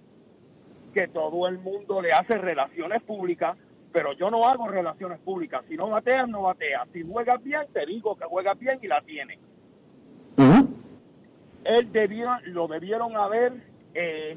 [0.95, 3.59] que todo el mundo le hace relaciones públicas,
[3.93, 5.63] pero yo no hago relaciones públicas.
[5.69, 6.89] Si no bateas, no bateas.
[6.93, 9.39] Si juegas bien, te digo que juegas bien y la tienes.
[10.37, 10.69] Ujú.
[11.65, 13.53] Él debía, lo debieron haber
[13.95, 14.37] eh,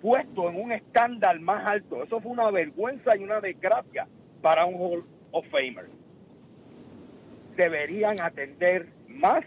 [0.00, 2.02] puesto en un estándar más alto.
[2.02, 4.08] Eso fue una vergüenza y una desgracia
[4.40, 5.88] para un Hall of Famer.
[7.56, 9.44] Deberían atender más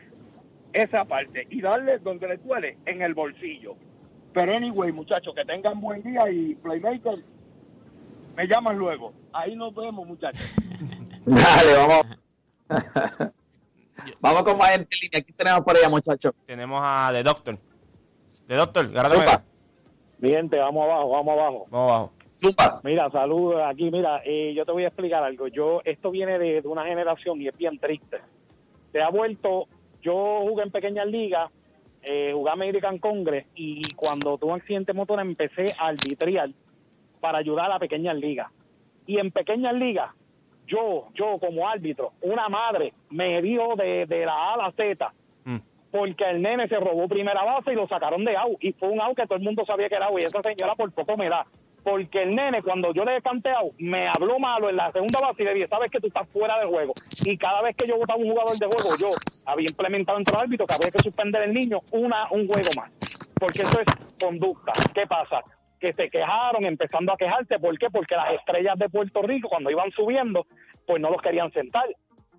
[0.71, 3.75] esa parte y darle donde le duele, en el bolsillo.
[4.33, 7.23] Pero anyway, muchachos, que tengan buen día y Playmaker,
[8.35, 9.13] me llaman luego.
[9.31, 10.55] Ahí nos vemos, muchachos.
[11.25, 12.05] Dale, vamos.
[14.21, 15.19] vamos con más gente en línea.
[15.19, 16.33] Aquí tenemos por allá, muchachos.
[16.45, 17.57] Tenemos a The Doctor.
[18.47, 18.89] The Doctor.
[20.19, 21.67] Mi gente, vamos abajo, vamos abajo.
[21.69, 22.13] Vamos abajo.
[22.35, 22.81] zumba.
[22.83, 23.91] Mira, saludos aquí.
[23.91, 25.47] Mira, eh, yo te voy a explicar algo.
[25.47, 28.21] Yo Esto viene de, de una generación y es bien triste.
[28.91, 29.67] Se ha vuelto.
[30.01, 31.49] Yo jugué en pequeñas ligas,
[32.01, 36.49] eh, jugué American Congress y cuando tuve un accidente motor empecé a arbitrar
[37.23, 38.51] para ayudar a la pequeñas ligas.
[39.07, 40.11] Y en pequeñas ligas,
[40.67, 45.11] yo, yo como árbitro, una madre me dio de, de la A a la Z
[45.45, 45.57] Mm.
[45.91, 48.57] porque el nene se robó primera base y lo sacaron de out.
[48.61, 50.19] Y fue un out que todo el mundo sabía que era out.
[50.19, 51.45] Y esa señora por poco me da.
[51.83, 55.43] porque el nene, cuando yo le he canteado, me habló malo en la segunda base
[55.43, 56.93] y le dije, sabes que tú estás fuera de juego.
[57.25, 59.07] Y cada vez que yo votaba un jugador de juego, yo
[59.45, 62.97] había implementado entre los árbitros que había que suspender el niño una, un juego más.
[63.37, 63.87] Porque eso es
[64.23, 64.71] conducta.
[64.93, 65.41] ¿Qué pasa?
[65.83, 67.59] Que se quejaron, empezando a quejarse.
[67.59, 67.89] ¿Por qué?
[67.89, 70.47] Porque las estrellas de Puerto Rico, cuando iban subiendo,
[70.87, 71.83] pues no los querían sentar.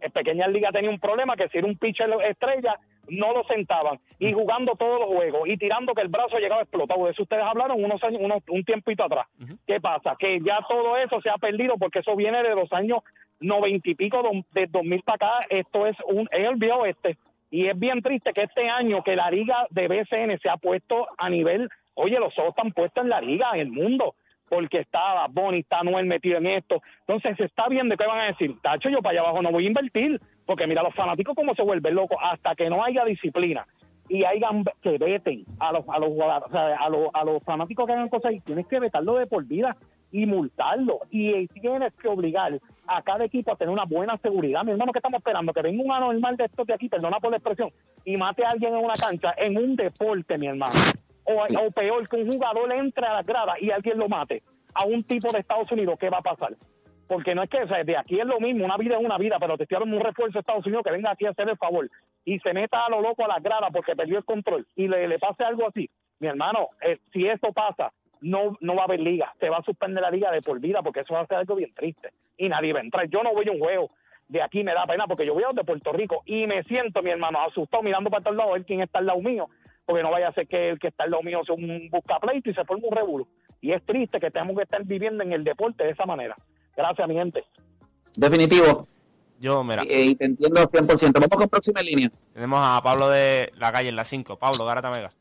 [0.01, 2.75] En Pequeña Liga tenía un problema que si era un pitcher estrella,
[3.07, 7.05] no lo sentaban y jugando todos los juegos y tirando que el brazo llegaba explotado.
[7.05, 9.27] De eso ustedes hablaron unos años, unos, un tiempito atrás.
[9.67, 10.17] ¿Qué pasa?
[10.19, 13.01] Que ya todo eso se ha perdido porque eso viene de los años
[13.41, 15.47] noventa y pico de dos mil para acá.
[15.51, 17.19] Esto es un es el viejo este
[17.51, 21.07] y es bien triste que este año que la liga de BCN se ha puesto
[21.19, 24.15] a nivel, oye, los ojos están puestos en la liga, en el mundo
[24.49, 26.83] porque estaba Bonnie, está Noel metido en esto.
[27.01, 28.55] Entonces se está viendo qué van a decir.
[28.63, 31.63] Tacho, yo para allá abajo no voy a invertir, porque mira los fanáticos cómo se
[31.63, 33.67] vuelven locos hasta que no haya disciplina
[34.09, 38.11] y hayan que veten a los a los a los a los fanáticos que hagan
[38.11, 39.77] cosas y tienes que vetarlo de por vida
[40.13, 44.63] y multarlo y tienes que obligar a cada equipo a tener una buena seguridad.
[44.63, 45.53] Mi hermano, que estamos esperando?
[45.53, 47.71] Que venga un anormal de estos de aquí, perdona por la expresión,
[48.05, 50.75] y mate a alguien en una cancha, en un deporte, mi hermano
[51.27, 54.43] o, peor, que un jugador entre a la grada y alguien lo mate
[54.75, 56.55] a un tipo de Estados Unidos, ¿qué va a pasar?
[57.07, 59.19] Porque no es que o sea, de aquí es lo mismo, una vida es una
[59.19, 61.57] vida, pero te estoy un refuerzo de Estados Unidos que venga aquí a hacer el
[61.57, 61.89] favor
[62.25, 65.07] y se meta a lo loco a la grada porque perdió el control y le,
[65.07, 65.89] le pase algo así.
[66.19, 69.63] Mi hermano, eh, si eso pasa, no, no va a haber liga, se va a
[69.63, 72.49] suspender la liga de por vida porque eso va a ser algo bien triste y
[72.49, 73.09] nadie va a entrar.
[73.09, 73.91] Yo no voy a un juego
[74.29, 77.03] de aquí, me da pena porque yo voy a de Puerto Rico y me siento,
[77.03, 79.49] mi hermano, asustado mirando para todos lados a ver quién está al lado mío
[79.87, 82.51] porque no vaya a ser que el que está en lo mío sea un buscapleito
[82.51, 83.29] y se forme un revuelo.
[83.61, 86.37] Y es triste que tengamos que estar viviendo en el deporte de esa manera.
[86.77, 87.45] Gracias, mi gente.
[88.17, 88.87] Definitivo.
[89.41, 89.83] Yo, mira.
[89.85, 91.13] Y, y te entiendo 100%.
[91.15, 92.11] Vamos con próxima línea.
[92.33, 94.39] Tenemos a Pablo de la calle en la 5.
[94.39, 95.13] Pablo, Garata Mega.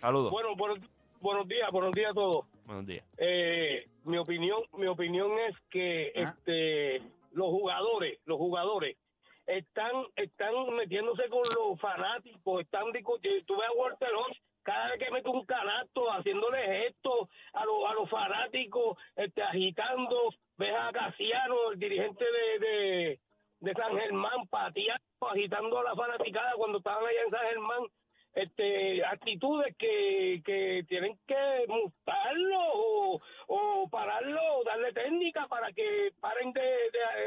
[0.00, 0.30] Saludos.
[0.30, 0.78] Bueno, buenos,
[1.20, 2.46] buenos días, buenos días a todos.
[2.66, 3.04] Buenos días.
[3.16, 7.02] Eh, mi opinión, mi opinión es que este
[7.32, 8.96] los jugadores, los jugadores
[9.48, 13.44] están están metiéndose con los fanáticos, están discutiendo.
[13.46, 17.90] Tú ves a Walter Hodge cada vez que mete un canasto, haciéndole gestos a, los
[17.90, 20.28] a los fanáticos, este, agitando.
[20.58, 23.20] Ves a Casiano, el dirigente de, de,
[23.60, 27.86] de San Germán, pateando, agitando a la fanaticada cuando estaban allá en San Germán
[28.34, 36.10] este actitudes que, que tienen que multarlo o, o pararlo o darle técnica para que
[36.20, 36.60] paren de,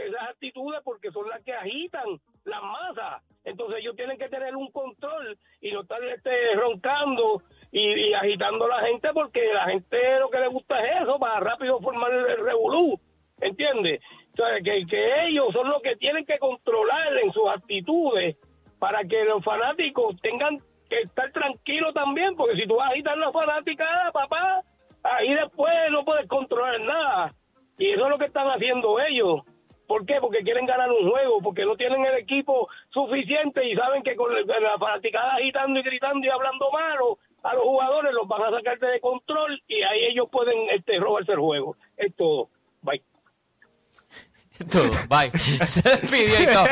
[0.07, 2.05] esas actitudes porque son las que agitan
[2.45, 8.09] las masas entonces ellos tienen que tener un control y no estar este, roncando y,
[8.09, 11.39] y agitando a la gente porque la gente lo que le gusta es eso para
[11.39, 12.99] rápido formar el revolú
[13.41, 14.01] ¿entiendes?
[14.33, 18.37] O sea, que, que ellos son los que tienen que controlar en sus actitudes
[18.79, 20.59] para que los fanáticos tengan
[20.91, 24.61] que estar tranquilo también, porque si tú vas a agitar la fanática, papá,
[25.03, 27.33] ahí después no puedes controlar nada.
[27.77, 29.41] Y eso es lo que están haciendo ellos.
[29.87, 30.15] ¿Por qué?
[30.19, 34.33] Porque quieren ganar un juego, porque no tienen el equipo suficiente y saben que con
[34.33, 38.77] la fanaticada agitando y gritando y hablando malo a los jugadores los van a sacar
[38.77, 41.75] de control y ahí ellos pueden este, robarse el juego.
[41.97, 42.49] Es todo.
[42.81, 43.01] Bye.
[44.71, 45.31] Todo, bye.
[45.39, 46.65] Se despidió y todo.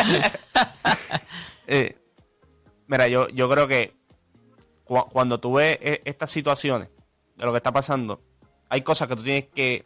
[1.71, 1.95] Eh,
[2.87, 3.98] mira, yo, yo creo que
[4.89, 6.89] cu- cuando tú ves e- estas situaciones
[7.37, 8.21] de lo que está pasando,
[8.67, 9.85] hay cosas que tú tienes que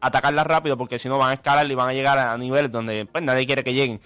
[0.00, 3.06] atacarlas rápido porque si no van a escalar y van a llegar a niveles donde
[3.06, 4.00] pues, nadie quiere que lleguen.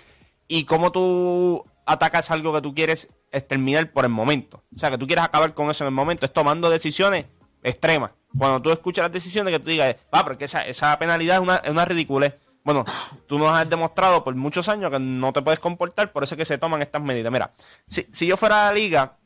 [0.46, 4.62] Y cómo tú atacas algo que tú quieres exterminar por el momento.
[4.74, 7.26] O sea, que tú quieres acabar con eso en el momento, es tomando decisiones
[7.62, 8.12] extremas.
[8.36, 11.56] Cuando tú escuchas las decisiones que tú digas, va, porque esa, esa penalidad es una,
[11.56, 12.34] es una ridiculez.
[12.64, 12.84] Bueno,
[13.26, 16.38] tú nos has demostrado por muchos años que no te puedes comportar, por eso es
[16.38, 17.30] que se toman estas medidas.
[17.32, 17.52] Mira,
[17.86, 19.18] si, si yo fuera a la liga,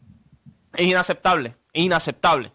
[0.79, 2.53] es inaceptable, es inaceptable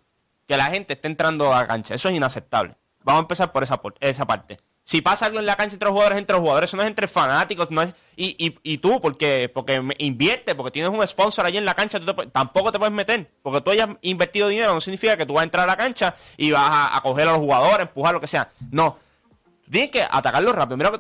[0.47, 1.93] que la gente esté entrando a la cancha.
[1.93, 2.75] Eso es inaceptable.
[3.03, 4.59] Vamos a empezar por esa, por esa parte.
[4.86, 6.89] Si pasa algo en la cancha entre los jugadores, entre los jugadores, eso no es
[6.89, 11.05] entre fanáticos, no es, y, y, y tú, porque, porque me- invierte, porque tienes un
[11.07, 14.49] sponsor allí en la cancha, tú te tampoco te puedes meter, porque tú hayas invertido
[14.49, 17.01] dinero, no significa que tú vas a entrar a la cancha y vas a, a
[17.01, 18.49] coger a los jugadores, empujar, lo que sea.
[18.71, 18.97] No.
[19.63, 20.75] Tú tienes que atacarlo rápido.
[20.75, 20.99] Mira que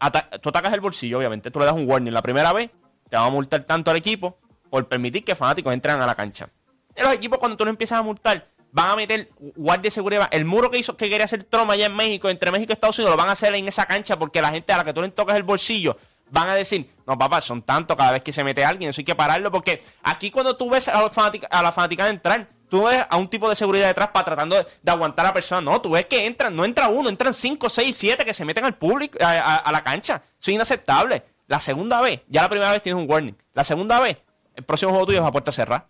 [0.00, 1.50] ata- tú atacas el bolsillo, obviamente.
[1.52, 2.70] Tú le das un warning la primera vez,
[3.08, 4.38] te va a multar tanto al equipo
[4.74, 6.48] por permitir que fanáticos entren a la cancha.
[6.96, 10.28] Y los equipos, cuando tú los empiezas a multar, van a meter guardia de seguridad.
[10.32, 12.98] El muro que hizo que quería hacer Trump allá en México, entre México y Estados
[12.98, 15.00] Unidos, lo van a hacer en esa cancha porque la gente a la que tú
[15.00, 15.96] le tocas el bolsillo
[16.28, 19.04] van a decir, no papá, son tantos cada vez que se mete alguien, eso hay
[19.04, 22.82] que pararlo porque aquí cuando tú ves a, los fanática- a la fanática entrar, tú
[22.82, 25.60] ves a un tipo de seguridad detrás para tratando de, de aguantar a la persona.
[25.60, 28.64] No, tú ves que entran, no entra uno, entran cinco, seis, siete que se meten
[28.64, 30.16] al público, a, a- a la cancha.
[30.16, 31.22] Eso es inaceptable.
[31.46, 33.36] La segunda vez, ya la primera vez tienes un warning.
[33.52, 34.16] La segunda vez,
[34.54, 35.88] el próximo juego tuyo es a puerta cerrada.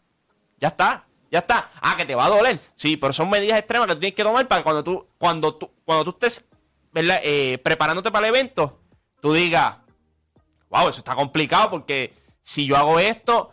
[0.61, 1.07] Ya está.
[1.31, 1.71] Ya está.
[1.81, 2.59] Ah, que te va a doler.
[2.75, 6.05] Sí, pero son medidas extremas que tienes que tomar para cuando tú, cuando tú, cuando
[6.05, 6.45] tú estés.
[6.95, 8.81] Eh, preparándote para el evento,
[9.21, 9.79] tú digas,
[10.71, 13.53] wow, eso está complicado porque si yo hago esto,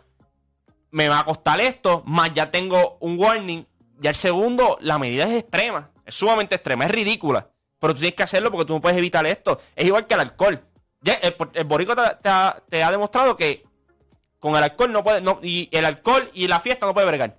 [0.92, 3.66] me va a costar esto, más ya tengo un warning.
[3.98, 7.50] Ya el segundo, la medida es extrema, es sumamente extrema, es ridícula.
[7.80, 9.58] Pero tú tienes que hacerlo porque tú no puedes evitar esto.
[9.74, 10.64] Es igual que el alcohol.
[11.04, 13.64] El, el borico te ha demostrado que
[14.42, 17.36] con el alcohol no puede, no, y el alcohol y la fiesta no puede bregar.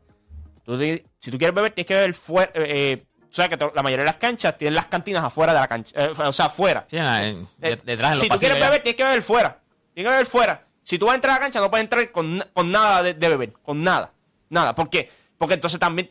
[0.64, 2.50] Tú si tú quieres beber, tienes que beber fuera.
[2.56, 5.60] Eh, eh, o sea, que la mayoría de las canchas tienen las cantinas afuera de
[5.60, 5.92] la cancha.
[6.02, 6.86] eh, o sea, afuera.
[6.90, 8.66] Sí, en Eh, de- detrás los si tú quieres ya.
[8.66, 9.60] beber, tienes que beber fuera.
[9.94, 10.66] Tienes que beber fuera.
[10.84, 13.14] Si tú vas a entrar a la cancha, no puedes entrar con, con nada de,
[13.14, 13.52] de beber.
[13.54, 14.14] Con nada.
[14.50, 14.74] Nada.
[14.74, 15.12] ¿Por qué?
[15.38, 16.10] Porque entonces también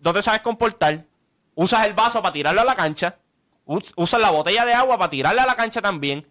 [0.00, 1.04] no te sabes comportar.
[1.54, 3.16] Usas el vaso para tirarlo a la cancha.
[3.64, 6.26] us- Usas la botella de agua para tirarla a la cancha también.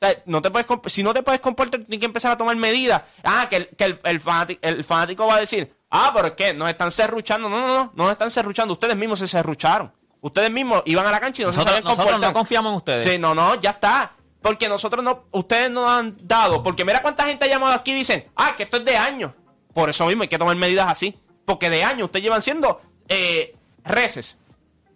[0.00, 2.54] O sea, no te puedes, si no te puedes comportar, tienes que empezar a tomar
[2.56, 3.02] medidas.
[3.24, 6.32] Ah, que el, que el, el fanático, el fanático va a decir, ah, pero es
[6.34, 7.48] que nos están serruchando.
[7.48, 8.74] No, no, no, no nos están serruchando.
[8.74, 9.92] Ustedes mismos se serrucharon.
[10.20, 12.76] Ustedes mismos iban a la cancha y no se Nosotros, sabían nosotros no confiamos en
[12.76, 13.08] ustedes.
[13.08, 14.12] Sí, no, no, ya está.
[14.42, 16.62] Porque nosotros no, ustedes nos han dado.
[16.62, 19.32] Porque mira cuánta gente ha llamado aquí y dicen, ah, que esto es de años.
[19.72, 21.18] Por eso mismo hay que tomar medidas así.
[21.44, 23.54] Porque de años ustedes llevan siendo eh,
[23.84, 24.38] reces.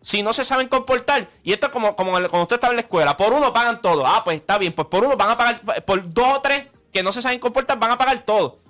[0.03, 2.83] Si no se saben comportar, y esto es como, como cuando usted está en la
[2.83, 4.07] escuela, por uno pagan todo.
[4.07, 7.03] Ah, pues está bien, pues por uno van a pagar, por dos o tres que
[7.03, 8.61] no se saben comportar, van a pagar todo.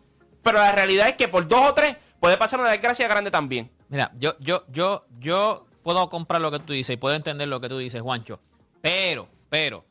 [0.43, 3.71] Pero la realidad es que por dos o tres puede pasar una desgracia grande también.
[3.89, 7.61] Mira, yo, yo, yo, yo puedo comprar lo que tú dices y puedo entender lo
[7.61, 8.41] que tú dices, Juancho.
[8.81, 9.85] Pero, pero,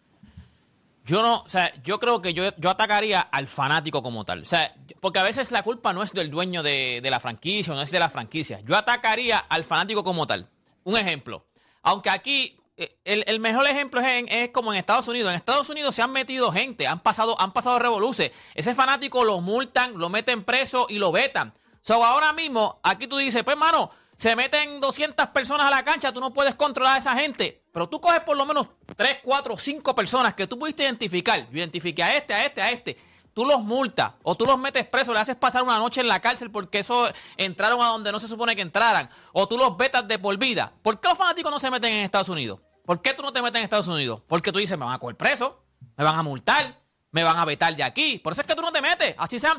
[1.05, 4.43] yo no, o sea, yo creo que yo, yo atacaría al fanático como tal.
[4.43, 7.73] O sea, porque a veces la culpa no es del dueño de, de la franquicia
[7.73, 8.61] o no es de la franquicia.
[8.61, 10.47] Yo atacaría al fanático como tal.
[10.89, 11.45] Un ejemplo.
[11.83, 15.29] Aunque aquí eh, el, mejor ejemplo es, en- es como en Estados Unidos.
[15.29, 18.31] En Estados Unidos se han metido gente, han pasado, han pasado revoluces.
[18.55, 21.53] Ese fanático lo multan, lo meten preso y lo vetan.
[21.81, 26.11] So, ahora mismo, aquí tú dices, pues, mano, se meten 200 personas a la cancha,
[26.11, 27.63] tú no puedes controlar a esa gente.
[27.71, 31.47] Pero tú coges por lo menos 3, 4, 5 personas que tú pudiste identificar.
[31.51, 32.97] Yo identifiqué a este, a este, a este.
[33.39, 36.19] Tú los multas o tú los metes presos, le haces pasar una noche en la
[36.19, 39.09] cárcel porque eso entraron a donde no se supone que entraran.
[39.31, 40.73] O tú los vetas de por vida.
[40.81, 42.59] ¿Por qué los fanáticos no se meten en Estados Unidos?
[42.83, 44.23] ¿Por qué tú no te metes en Estados Unidos?
[44.27, 45.63] Porque tú dices, me van a coger preso,
[45.95, 48.19] me van a multar, me van a vetar de aquí.
[48.19, 49.15] Por eso es que tú no te metes.
[49.17, 49.57] Así sean,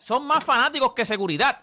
[0.00, 1.60] son más fanáticos que seguridad.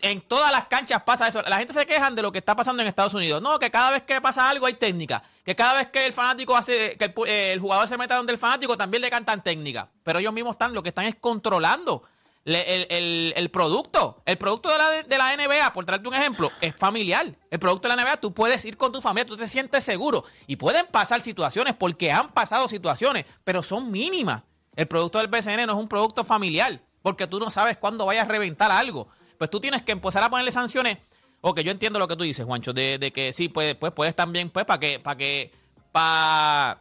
[0.00, 1.42] En todas las canchas pasa eso.
[1.42, 3.42] La gente se quejan de lo que está pasando en Estados Unidos.
[3.42, 5.22] No, que cada vez que pasa algo hay técnica.
[5.44, 8.32] Que cada vez que el fanático hace, que el, eh, el jugador se meta donde
[8.32, 9.90] el fanático también le cantan técnica.
[10.02, 12.02] Pero ellos mismos están, lo que están es controlando
[12.44, 14.22] el- el producto.
[14.24, 17.26] El producto de la, de la NBA, por traerte un ejemplo, es familiar.
[17.50, 20.24] El producto de la NBA, tú puedes ir con tu familia, tú te sientes seguro.
[20.46, 24.44] Y pueden pasar situaciones, porque han pasado situaciones, pero son mínimas.
[24.74, 28.24] El producto del BCN no es un producto familiar, porque tú no sabes cuándo vayas
[28.26, 29.08] a reventar algo.
[29.42, 30.98] Pues tú tienes que empezar a ponerle sanciones.
[31.40, 34.50] Ok, yo entiendo lo que tú dices, Juancho, de, que sí, pues, pues puedes también,
[34.50, 35.50] pues, para que, para que,
[35.90, 36.80] para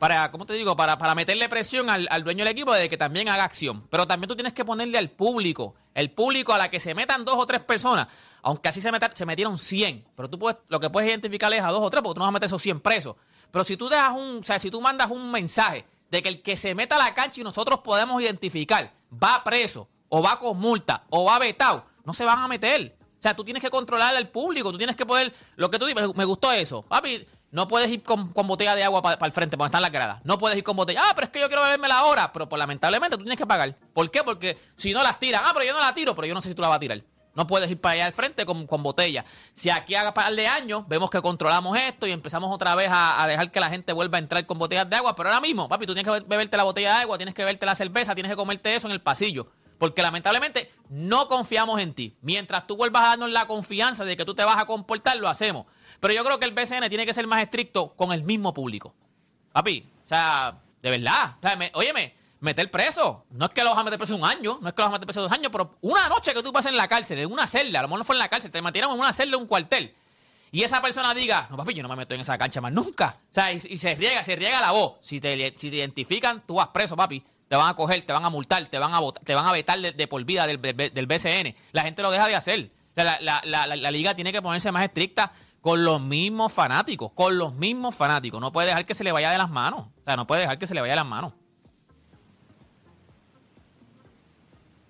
[0.00, 0.74] para, ¿cómo te digo?
[0.76, 3.86] Para, para meterle presión al, al dueño del equipo de que también haga acción.
[3.88, 7.24] Pero también tú tienes que ponerle al público, el público a la que se metan
[7.24, 8.08] dos o tres personas,
[8.42, 11.62] aunque así se, meta- se metieron 100, pero tú puedes, lo que puedes identificar es
[11.62, 13.14] a dos o tres, porque tú no vas a meter esos 100 presos.
[13.52, 16.42] Pero si tú dejas un, o sea, si tú mandas un mensaje de que el
[16.42, 20.58] que se meta a la cancha y nosotros podemos identificar va preso, o va con
[20.58, 22.94] multa, o va vetado, no se van a meter.
[23.00, 25.86] O sea, tú tienes que controlar al público, tú tienes que poder, lo que tú
[25.86, 26.82] dices, me gustó eso.
[26.82, 29.92] Papi, no puedes ir con, con botella de agua para el frente, porque están las
[29.92, 30.20] gradas.
[30.24, 31.02] No puedes ir con botella.
[31.04, 32.32] Ah, pero es que yo quiero beberme la hora.
[32.32, 33.76] Pero pues, lamentablemente tú tienes que pagar.
[33.92, 34.22] ¿Por qué?
[34.22, 36.48] Porque si no las tiran, ah, pero yo no la tiro, pero yo no sé
[36.48, 37.02] si tú la vas a tirar.
[37.34, 39.24] No puedes ir para allá al frente con, con botella.
[39.52, 43.22] Si aquí haga par de años vemos que controlamos esto y empezamos otra vez a,
[43.22, 45.68] a dejar que la gente vuelva a entrar con botellas de agua, pero ahora mismo,
[45.68, 48.14] papi, tú tienes que be- beberte la botella de agua, tienes que beberte la cerveza,
[48.14, 49.48] tienes que comerte eso en el pasillo.
[49.80, 52.14] Porque lamentablemente no confiamos en ti.
[52.20, 55.26] Mientras tú vuelvas a darnos la confianza de que tú te vas a comportar, lo
[55.26, 55.64] hacemos.
[56.00, 58.94] Pero yo creo que el BCN tiene que ser más estricto con el mismo público.
[59.52, 61.36] Papi, o sea, de verdad.
[61.42, 63.24] O sea, me- óyeme, meter preso.
[63.30, 64.90] No es que lo vas a meter preso un año, no es que lo vas
[64.90, 67.32] a meter preso dos años, pero una noche que tú pases en la cárcel, en
[67.32, 69.36] una celda, a lo mejor no fue en la cárcel, te metieron en una celda,
[69.36, 69.94] en un cuartel.
[70.52, 73.16] Y esa persona diga, no papi, yo no me meto en esa cancha más nunca.
[73.30, 74.98] O sea, y, se riega, se riega la voz.
[75.00, 75.20] Si si
[75.70, 77.24] te identifican, tú vas preso, papi.
[77.50, 79.50] Te van a coger, te van a multar, te van a votar, te van a
[79.50, 81.52] vetar de, de por vida del, del- del BCN.
[81.72, 82.70] La gente lo deja de hacer.
[82.94, 87.10] La, la- la- la- la liga tiene que ponerse más estricta con los mismos fanáticos,
[87.12, 88.40] con los mismos fanáticos.
[88.40, 89.80] No puede dejar que se le vaya de las manos.
[90.00, 91.32] O sea, no puede dejar que se le vaya de las manos.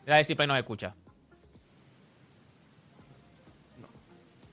[0.05, 0.95] Mira a ver si Play nos escucha.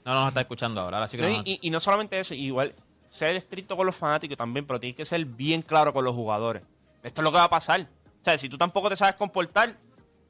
[0.06, 0.96] No, no nos está escuchando ahora.
[0.96, 2.74] Ahora sí que No, nos- y no solamente eso, igual
[3.06, 6.64] ser estricto con los fanáticos también, pero tienes que ser bien claro con los jugadores.
[7.04, 7.88] Esto es lo que va a pasar.
[8.28, 9.78] O sea, si tú tampoco te sabes comportar,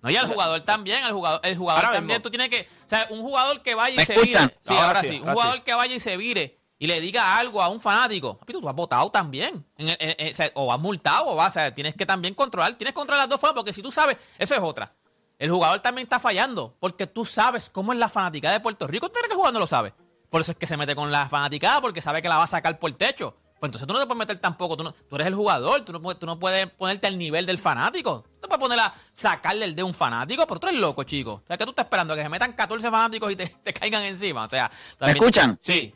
[0.03, 2.21] No, y al jugador también, el jugador, el jugador Ahora también, mismo.
[2.21, 4.47] tú tienes que, o sea, un jugador que vaya y ¿Me se escuchan?
[4.49, 4.57] vire.
[4.61, 5.19] Sí, Ahora ahora, sí, sí.
[5.19, 5.61] Un jugador sí.
[5.61, 8.75] que vaya y se vire y le diga algo a un fanático, papi, tú vas
[8.75, 9.65] votado también.
[9.77, 12.05] En el- en- en- o, sea, o vas multado o vas, o sea, tienes que
[12.05, 14.93] también controlar, tienes que controlar las dos formas, porque si tú sabes, eso es otra.
[15.39, 19.07] El jugador también está fallando, porque tú sabes cómo es la fanaticada de Puerto Rico.
[19.07, 19.95] ¿Usted cree que el jugador no lo sabe?
[20.29, 22.47] Por eso es que se mete con la fanaticada, porque sabe que la va a
[22.47, 23.35] sacar por el techo.
[23.59, 25.91] Pues entonces tú no te puedes meter tampoco, tú, no- tú eres el jugador, tú
[25.91, 28.23] no, puedes, tú no puedes ponerte al nivel del fanático.
[28.35, 31.41] Tú te puedes poner a sacarle el de un fanático, pero tú eres loco, chico.
[31.43, 34.03] O sea, que tú estás esperando que se metan 14 fanáticos y te, te caigan
[34.03, 34.45] encima.
[34.45, 35.57] O sea, ¿Me escuchan?
[35.61, 35.93] Sí.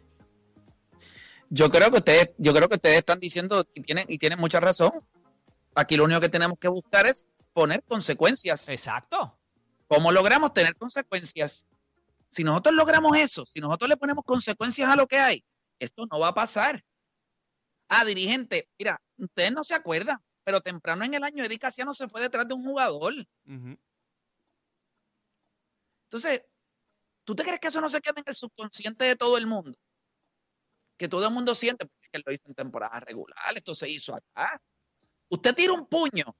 [1.50, 4.60] Yo creo que ustedes, yo creo que ustedes están diciendo y tienen, y tienen mucha
[4.60, 4.92] razón.
[5.76, 8.70] Aquí lo único que tenemos que buscar es poner consecuencias.
[8.70, 9.38] Exacto.
[9.88, 11.66] ¿Cómo logramos tener consecuencias?
[12.30, 15.44] Si nosotros logramos eso, si nosotros le ponemos consecuencias a lo que hay,
[15.80, 16.84] esto no va a pasar.
[17.94, 22.08] Ah, dirigente, mira, ustedes no se acuerdan, pero temprano en el año Eddie Casiano se
[22.08, 23.14] fue detrás de un jugador.
[26.06, 26.42] Entonces,
[27.26, 29.78] ¿tú te crees que eso no se queda en el subconsciente de todo el mundo?
[30.96, 34.62] Que todo el mundo siente, que lo hizo en temporada regular, esto se hizo acá.
[35.28, 36.34] Usted tira un puño.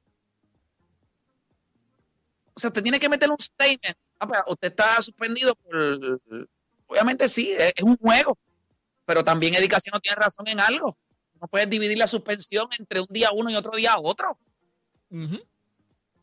[2.54, 3.98] O sea, usted tiene que meter un statement.
[4.20, 6.22] Ah, pues, usted está suspendido por.
[6.88, 8.40] Obviamente sí, es, un juego.
[9.04, 10.98] Pero también Eddie Casiano tiene razón en algo.
[11.42, 14.38] No puedes dividir la suspensión entre un día uno y otro día otro.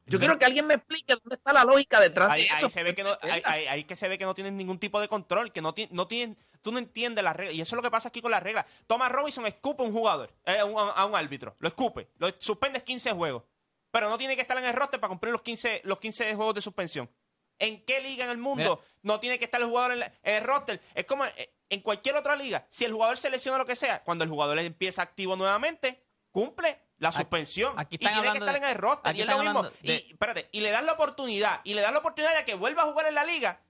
[0.07, 2.71] Yo quiero que alguien me explique dónde está la lógica detrás Ahí, de ahí eso.
[2.71, 5.01] se ve que no, ahí, ahí- ahí que se ve que no tienen ningún tipo
[5.03, 7.55] de control, que no tienen, no tienen, tú no entiendes las reglas.
[7.57, 8.65] Y eso es lo que pasa aquí con las reglas.
[8.87, 12.31] Thomas Robinson escupe a un jugador, eh, a, un, a un árbitro, lo escupe, lo
[12.39, 13.43] suspendes 15 juegos.
[13.91, 16.55] Pero no tiene que estar en el roster para cumplir los 15, los 15 juegos
[16.55, 17.11] de suspensión.
[17.59, 20.37] ¿En qué liga en el mundo no tiene que estar el jugador en, la- en
[20.37, 20.81] el roster?
[20.95, 22.67] Es como eh, en cualquier otra liga.
[22.71, 26.79] Si el jugador se lesiona lo que sea, cuando el jugador empieza activo nuevamente, cumple
[26.99, 27.75] la suspensión.
[27.79, 29.11] aquí y están tiene que estar de- en el roster.
[29.11, 29.63] aquí Y es lo mismo.
[29.63, 32.55] de- Y, espérate, y le das la oportunidad, y le das la oportunidad de que
[32.55, 33.61] vuelva a jugar en la liga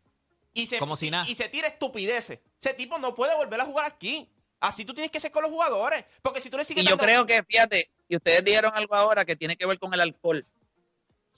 [0.55, 1.25] y se, Como si nada.
[1.29, 2.41] y, y se tira estupideces.
[2.61, 4.29] Ese tipo no puede volver a jugar aquí.
[4.61, 6.05] Así tú tienes que ser con los jugadores.
[6.23, 9.25] Porque si tú le sigues Y yo creo que, fíjate, y ustedes dijeron algo ahora
[9.25, 10.45] que tiene que ver con el alcohol.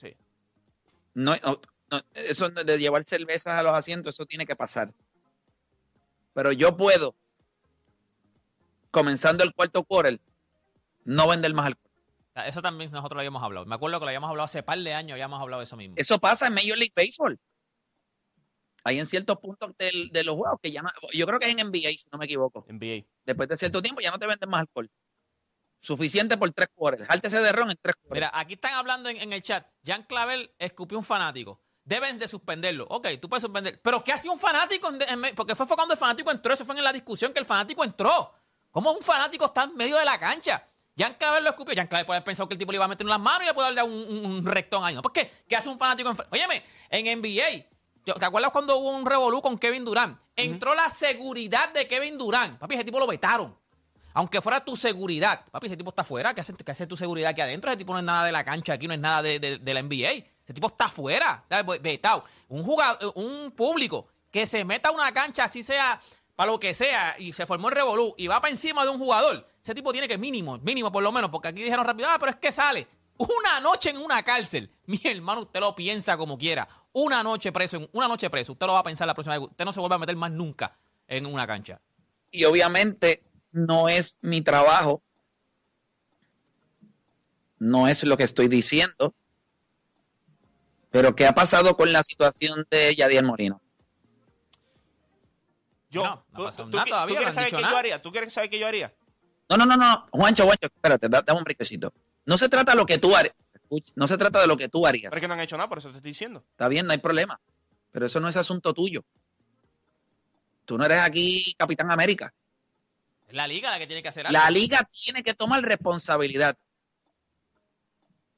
[0.00, 0.16] Sí.
[1.14, 4.94] No, no, no, eso de llevar cervezas a los asientos, eso tiene que pasar.
[6.41, 7.14] Pero yo puedo,
[8.91, 10.18] comenzando el cuarto quarter,
[11.05, 11.93] no vender más alcohol.
[12.47, 13.66] Eso también nosotros lo habíamos hablado.
[13.66, 15.97] Me acuerdo que lo habíamos hablado hace par de años, habíamos hablado de eso mismo.
[15.99, 17.38] Eso pasa en Major League Baseball.
[18.84, 21.53] Hay en ciertos puntos del- de los juegos que ya no, yo creo que es
[21.53, 22.64] en NBA, si no me equivoco.
[22.70, 23.05] NBA.
[23.26, 24.91] Después de cierto tiempo ya no te venden más alcohol.
[25.82, 27.07] Suficiente por tres quarters.
[27.07, 28.14] Jáltese de ron en tres quarters.
[28.14, 29.66] Mira, aquí están hablando en, en el chat.
[29.84, 31.61] Jan Clavel escupió un fanático.
[31.91, 32.86] Deben de suspenderlo.
[32.88, 33.80] Ok, tú puedes suspender.
[33.82, 34.88] Pero ¿qué hacía un fanático?
[34.91, 36.55] en- en me- porque fue cuando el fanático entró.
[36.55, 38.32] Eso fue en la discusión que el fanático entró.
[38.70, 40.64] ¿Cómo un fanático está en medio de la cancha?
[40.97, 41.74] Jan Clavel lo escupió.
[41.74, 43.43] Jan Clavel puede haber pensado que el tipo le iba a meter en las manos
[43.43, 44.95] y le puede darle un, un, un rectón ahí.
[44.95, 45.03] ¿no?
[45.03, 45.28] ¿Por qué?
[45.49, 46.11] ¿Qué hace un fanático?
[46.11, 47.66] En, Óyeme, en NBA,
[48.07, 50.16] yo- ¿te acuerdas cuando hubo un revolú con Kevin Durant?
[50.36, 52.59] Entró la seguridad de Kevin Durant.
[52.61, 53.59] Papi, ese tipo lo vetaron.
[54.14, 55.45] Aunque fuera tu seguridad.
[55.51, 56.34] Papi, ese tipo está afuera.
[56.34, 57.70] ¿Qué hace, qué hace tu seguridad aquí adentro?
[57.70, 59.74] Ese tipo no es nada de la cancha aquí, no es nada de, de- de
[59.74, 60.24] la NBA.
[60.51, 61.44] Ese tipo está afuera.
[61.64, 61.80] Pues.
[62.48, 66.01] Un jugador, un público que se meta a una cancha, así sea
[66.34, 68.98] para lo que sea, y se formó el revolú y va para encima de un
[68.98, 69.46] jugador.
[69.62, 72.32] Ese tipo tiene que mínimo, mínimo por lo menos, porque aquí dijeron rápido, ah, pero
[72.32, 72.88] es que sale.
[73.16, 74.74] Una noche en una cárcel.
[74.86, 76.68] Mi hermano, usted lo piensa como quiera.
[76.94, 78.55] Una noche preso, una noche preso.
[78.55, 79.48] Usted lo va a pensar la próxima vez.
[79.51, 80.76] Usted no se vuelve a meter más nunca
[81.07, 81.80] en una cancha.
[82.32, 83.22] y obviamente
[83.53, 85.01] no es mi trabajo,
[87.61, 89.14] no es lo que estoy diciendo,
[90.91, 93.61] pero ¿qué ha pasado con la situación de Yadier Molino?
[95.91, 97.70] Yo, No, no ha tú- pasado tú- nada tú todavía, no quieres saber qué nada.
[97.70, 98.03] yo haría?
[98.03, 98.95] ¿Tú quieres saber qué yo haría?
[99.49, 101.93] No, no, no, no, Juancho, Juancho, espérate, da- dame un brinquecito.
[102.26, 103.34] No se trata de lo que tú harías,
[103.97, 105.11] no se trata de lo que tú harías.
[105.11, 106.45] Pero es que no han hecho nada, por eso te estoy diciendo.
[106.53, 107.41] Está bien, no hay problema,
[107.91, 109.03] pero eso no es asunto tuyo.
[110.64, 112.32] Tú no eres aquí Capitán América.
[113.26, 114.38] Es la liga la que tiene que hacer algo.
[114.38, 116.57] La liga tiene que tomar responsabilidad.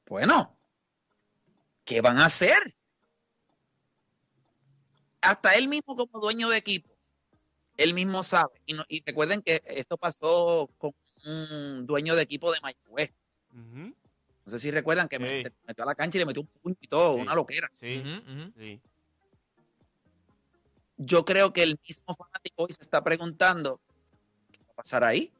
[0.07, 0.57] Bueno,
[1.85, 2.75] ¿qué van a hacer?
[5.21, 6.89] Hasta él mismo como dueño de equipo,
[7.77, 8.61] él mismo sabe.
[8.65, 10.91] Y, no- y recuerden que esto pasó con
[11.25, 13.11] un dueño de equipo de Mayagüez.
[14.45, 15.21] No sé si recuerdan que Sí.
[15.23, 17.21] me- metió a la cancha y le metió un puño y todo, Sí.
[17.21, 17.71] una loquera.
[17.79, 18.81] Sí.
[20.97, 23.79] Yo creo que el mismo fanático hoy se está preguntando,
[24.51, 25.31] ¿qué va a pasar ahí?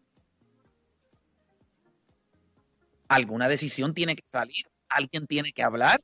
[3.10, 6.02] Alguna decisión tiene que salir, alguien tiene que hablar.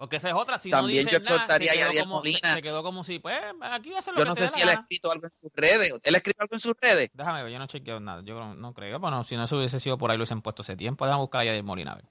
[0.00, 0.58] Porque esa es otra.
[0.58, 2.54] Si También no yo dicen nada, exhortaría se a quedó, como, Molina.
[2.54, 4.70] se quedó como si, pues, aquí hace lo Yo que no te sé si él
[4.70, 5.92] ha escrito algo en sus redes.
[6.02, 7.10] ¿Él ha escrito algo en sus redes?
[7.12, 8.22] Déjame ver, yo no chequeo nada.
[8.24, 8.98] Yo no creo.
[8.98, 11.04] Bueno, si no eso hubiese sido por ahí, lo hubiesen puesto hace tiempo.
[11.04, 12.06] Déjame buscar a Yadier Molina, a ver.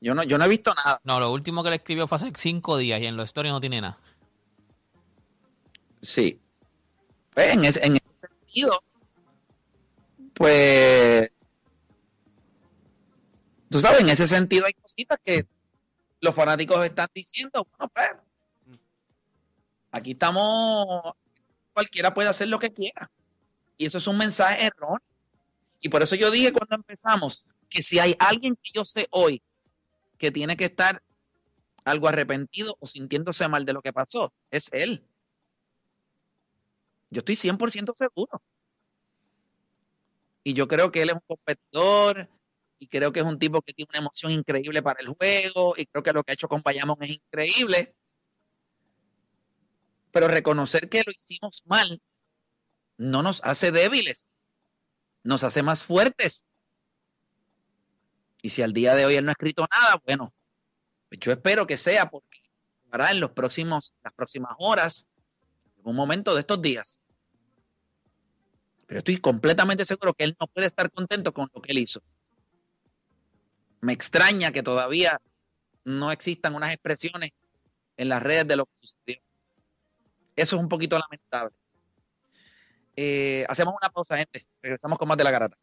[0.00, 1.00] Yo no, yo no he visto nada.
[1.04, 3.60] No, lo último que le escribió fue hace cinco días y en los stories no
[3.60, 4.00] tiene nada.
[6.02, 6.40] Sí.
[7.34, 8.82] Pues en ese, en ese sentido,
[10.34, 11.30] pues,
[13.70, 15.46] tú sabes, en ese sentido hay cositas que
[16.20, 18.78] los fanáticos están diciendo, bueno, pues,
[19.92, 21.14] aquí estamos,
[21.72, 23.10] cualquiera puede hacer lo que quiera.
[23.78, 25.00] Y eso es un mensaje erróneo.
[25.80, 29.42] Y por eso yo dije cuando empezamos que si hay alguien que yo sé hoy
[30.18, 31.02] que tiene que estar
[31.84, 35.02] algo arrepentido o sintiéndose mal de lo que pasó, es él.
[37.08, 38.42] Yo estoy 100% seguro.
[40.44, 42.28] Y yo creo que él es un competidor
[42.80, 45.84] y creo que es un tipo que tiene una emoción increíble para el juego y
[45.84, 47.94] creo que lo que ha hecho con Bayamón es increíble.
[50.10, 52.00] Pero reconocer que lo hicimos mal
[52.96, 54.34] no nos hace débiles,
[55.22, 56.46] nos hace más fuertes.
[58.40, 60.32] Y si al día de hoy él no ha escrito nada, bueno,
[61.10, 62.40] pues yo espero que sea porque
[62.90, 65.06] hará en los próximos, las próximas horas,
[65.76, 67.02] en un momento de estos días.
[68.86, 72.02] Pero estoy completamente seguro que él no puede estar contento con lo que él hizo.
[73.80, 75.20] Me extraña que todavía
[75.84, 77.30] no existan unas expresiones
[77.96, 79.22] en las redes de lo que sucedió.
[80.36, 81.56] Eso es un poquito lamentable.
[82.96, 84.46] Eh, hacemos una pausa, gente.
[84.62, 85.56] Regresamos con más de la garata.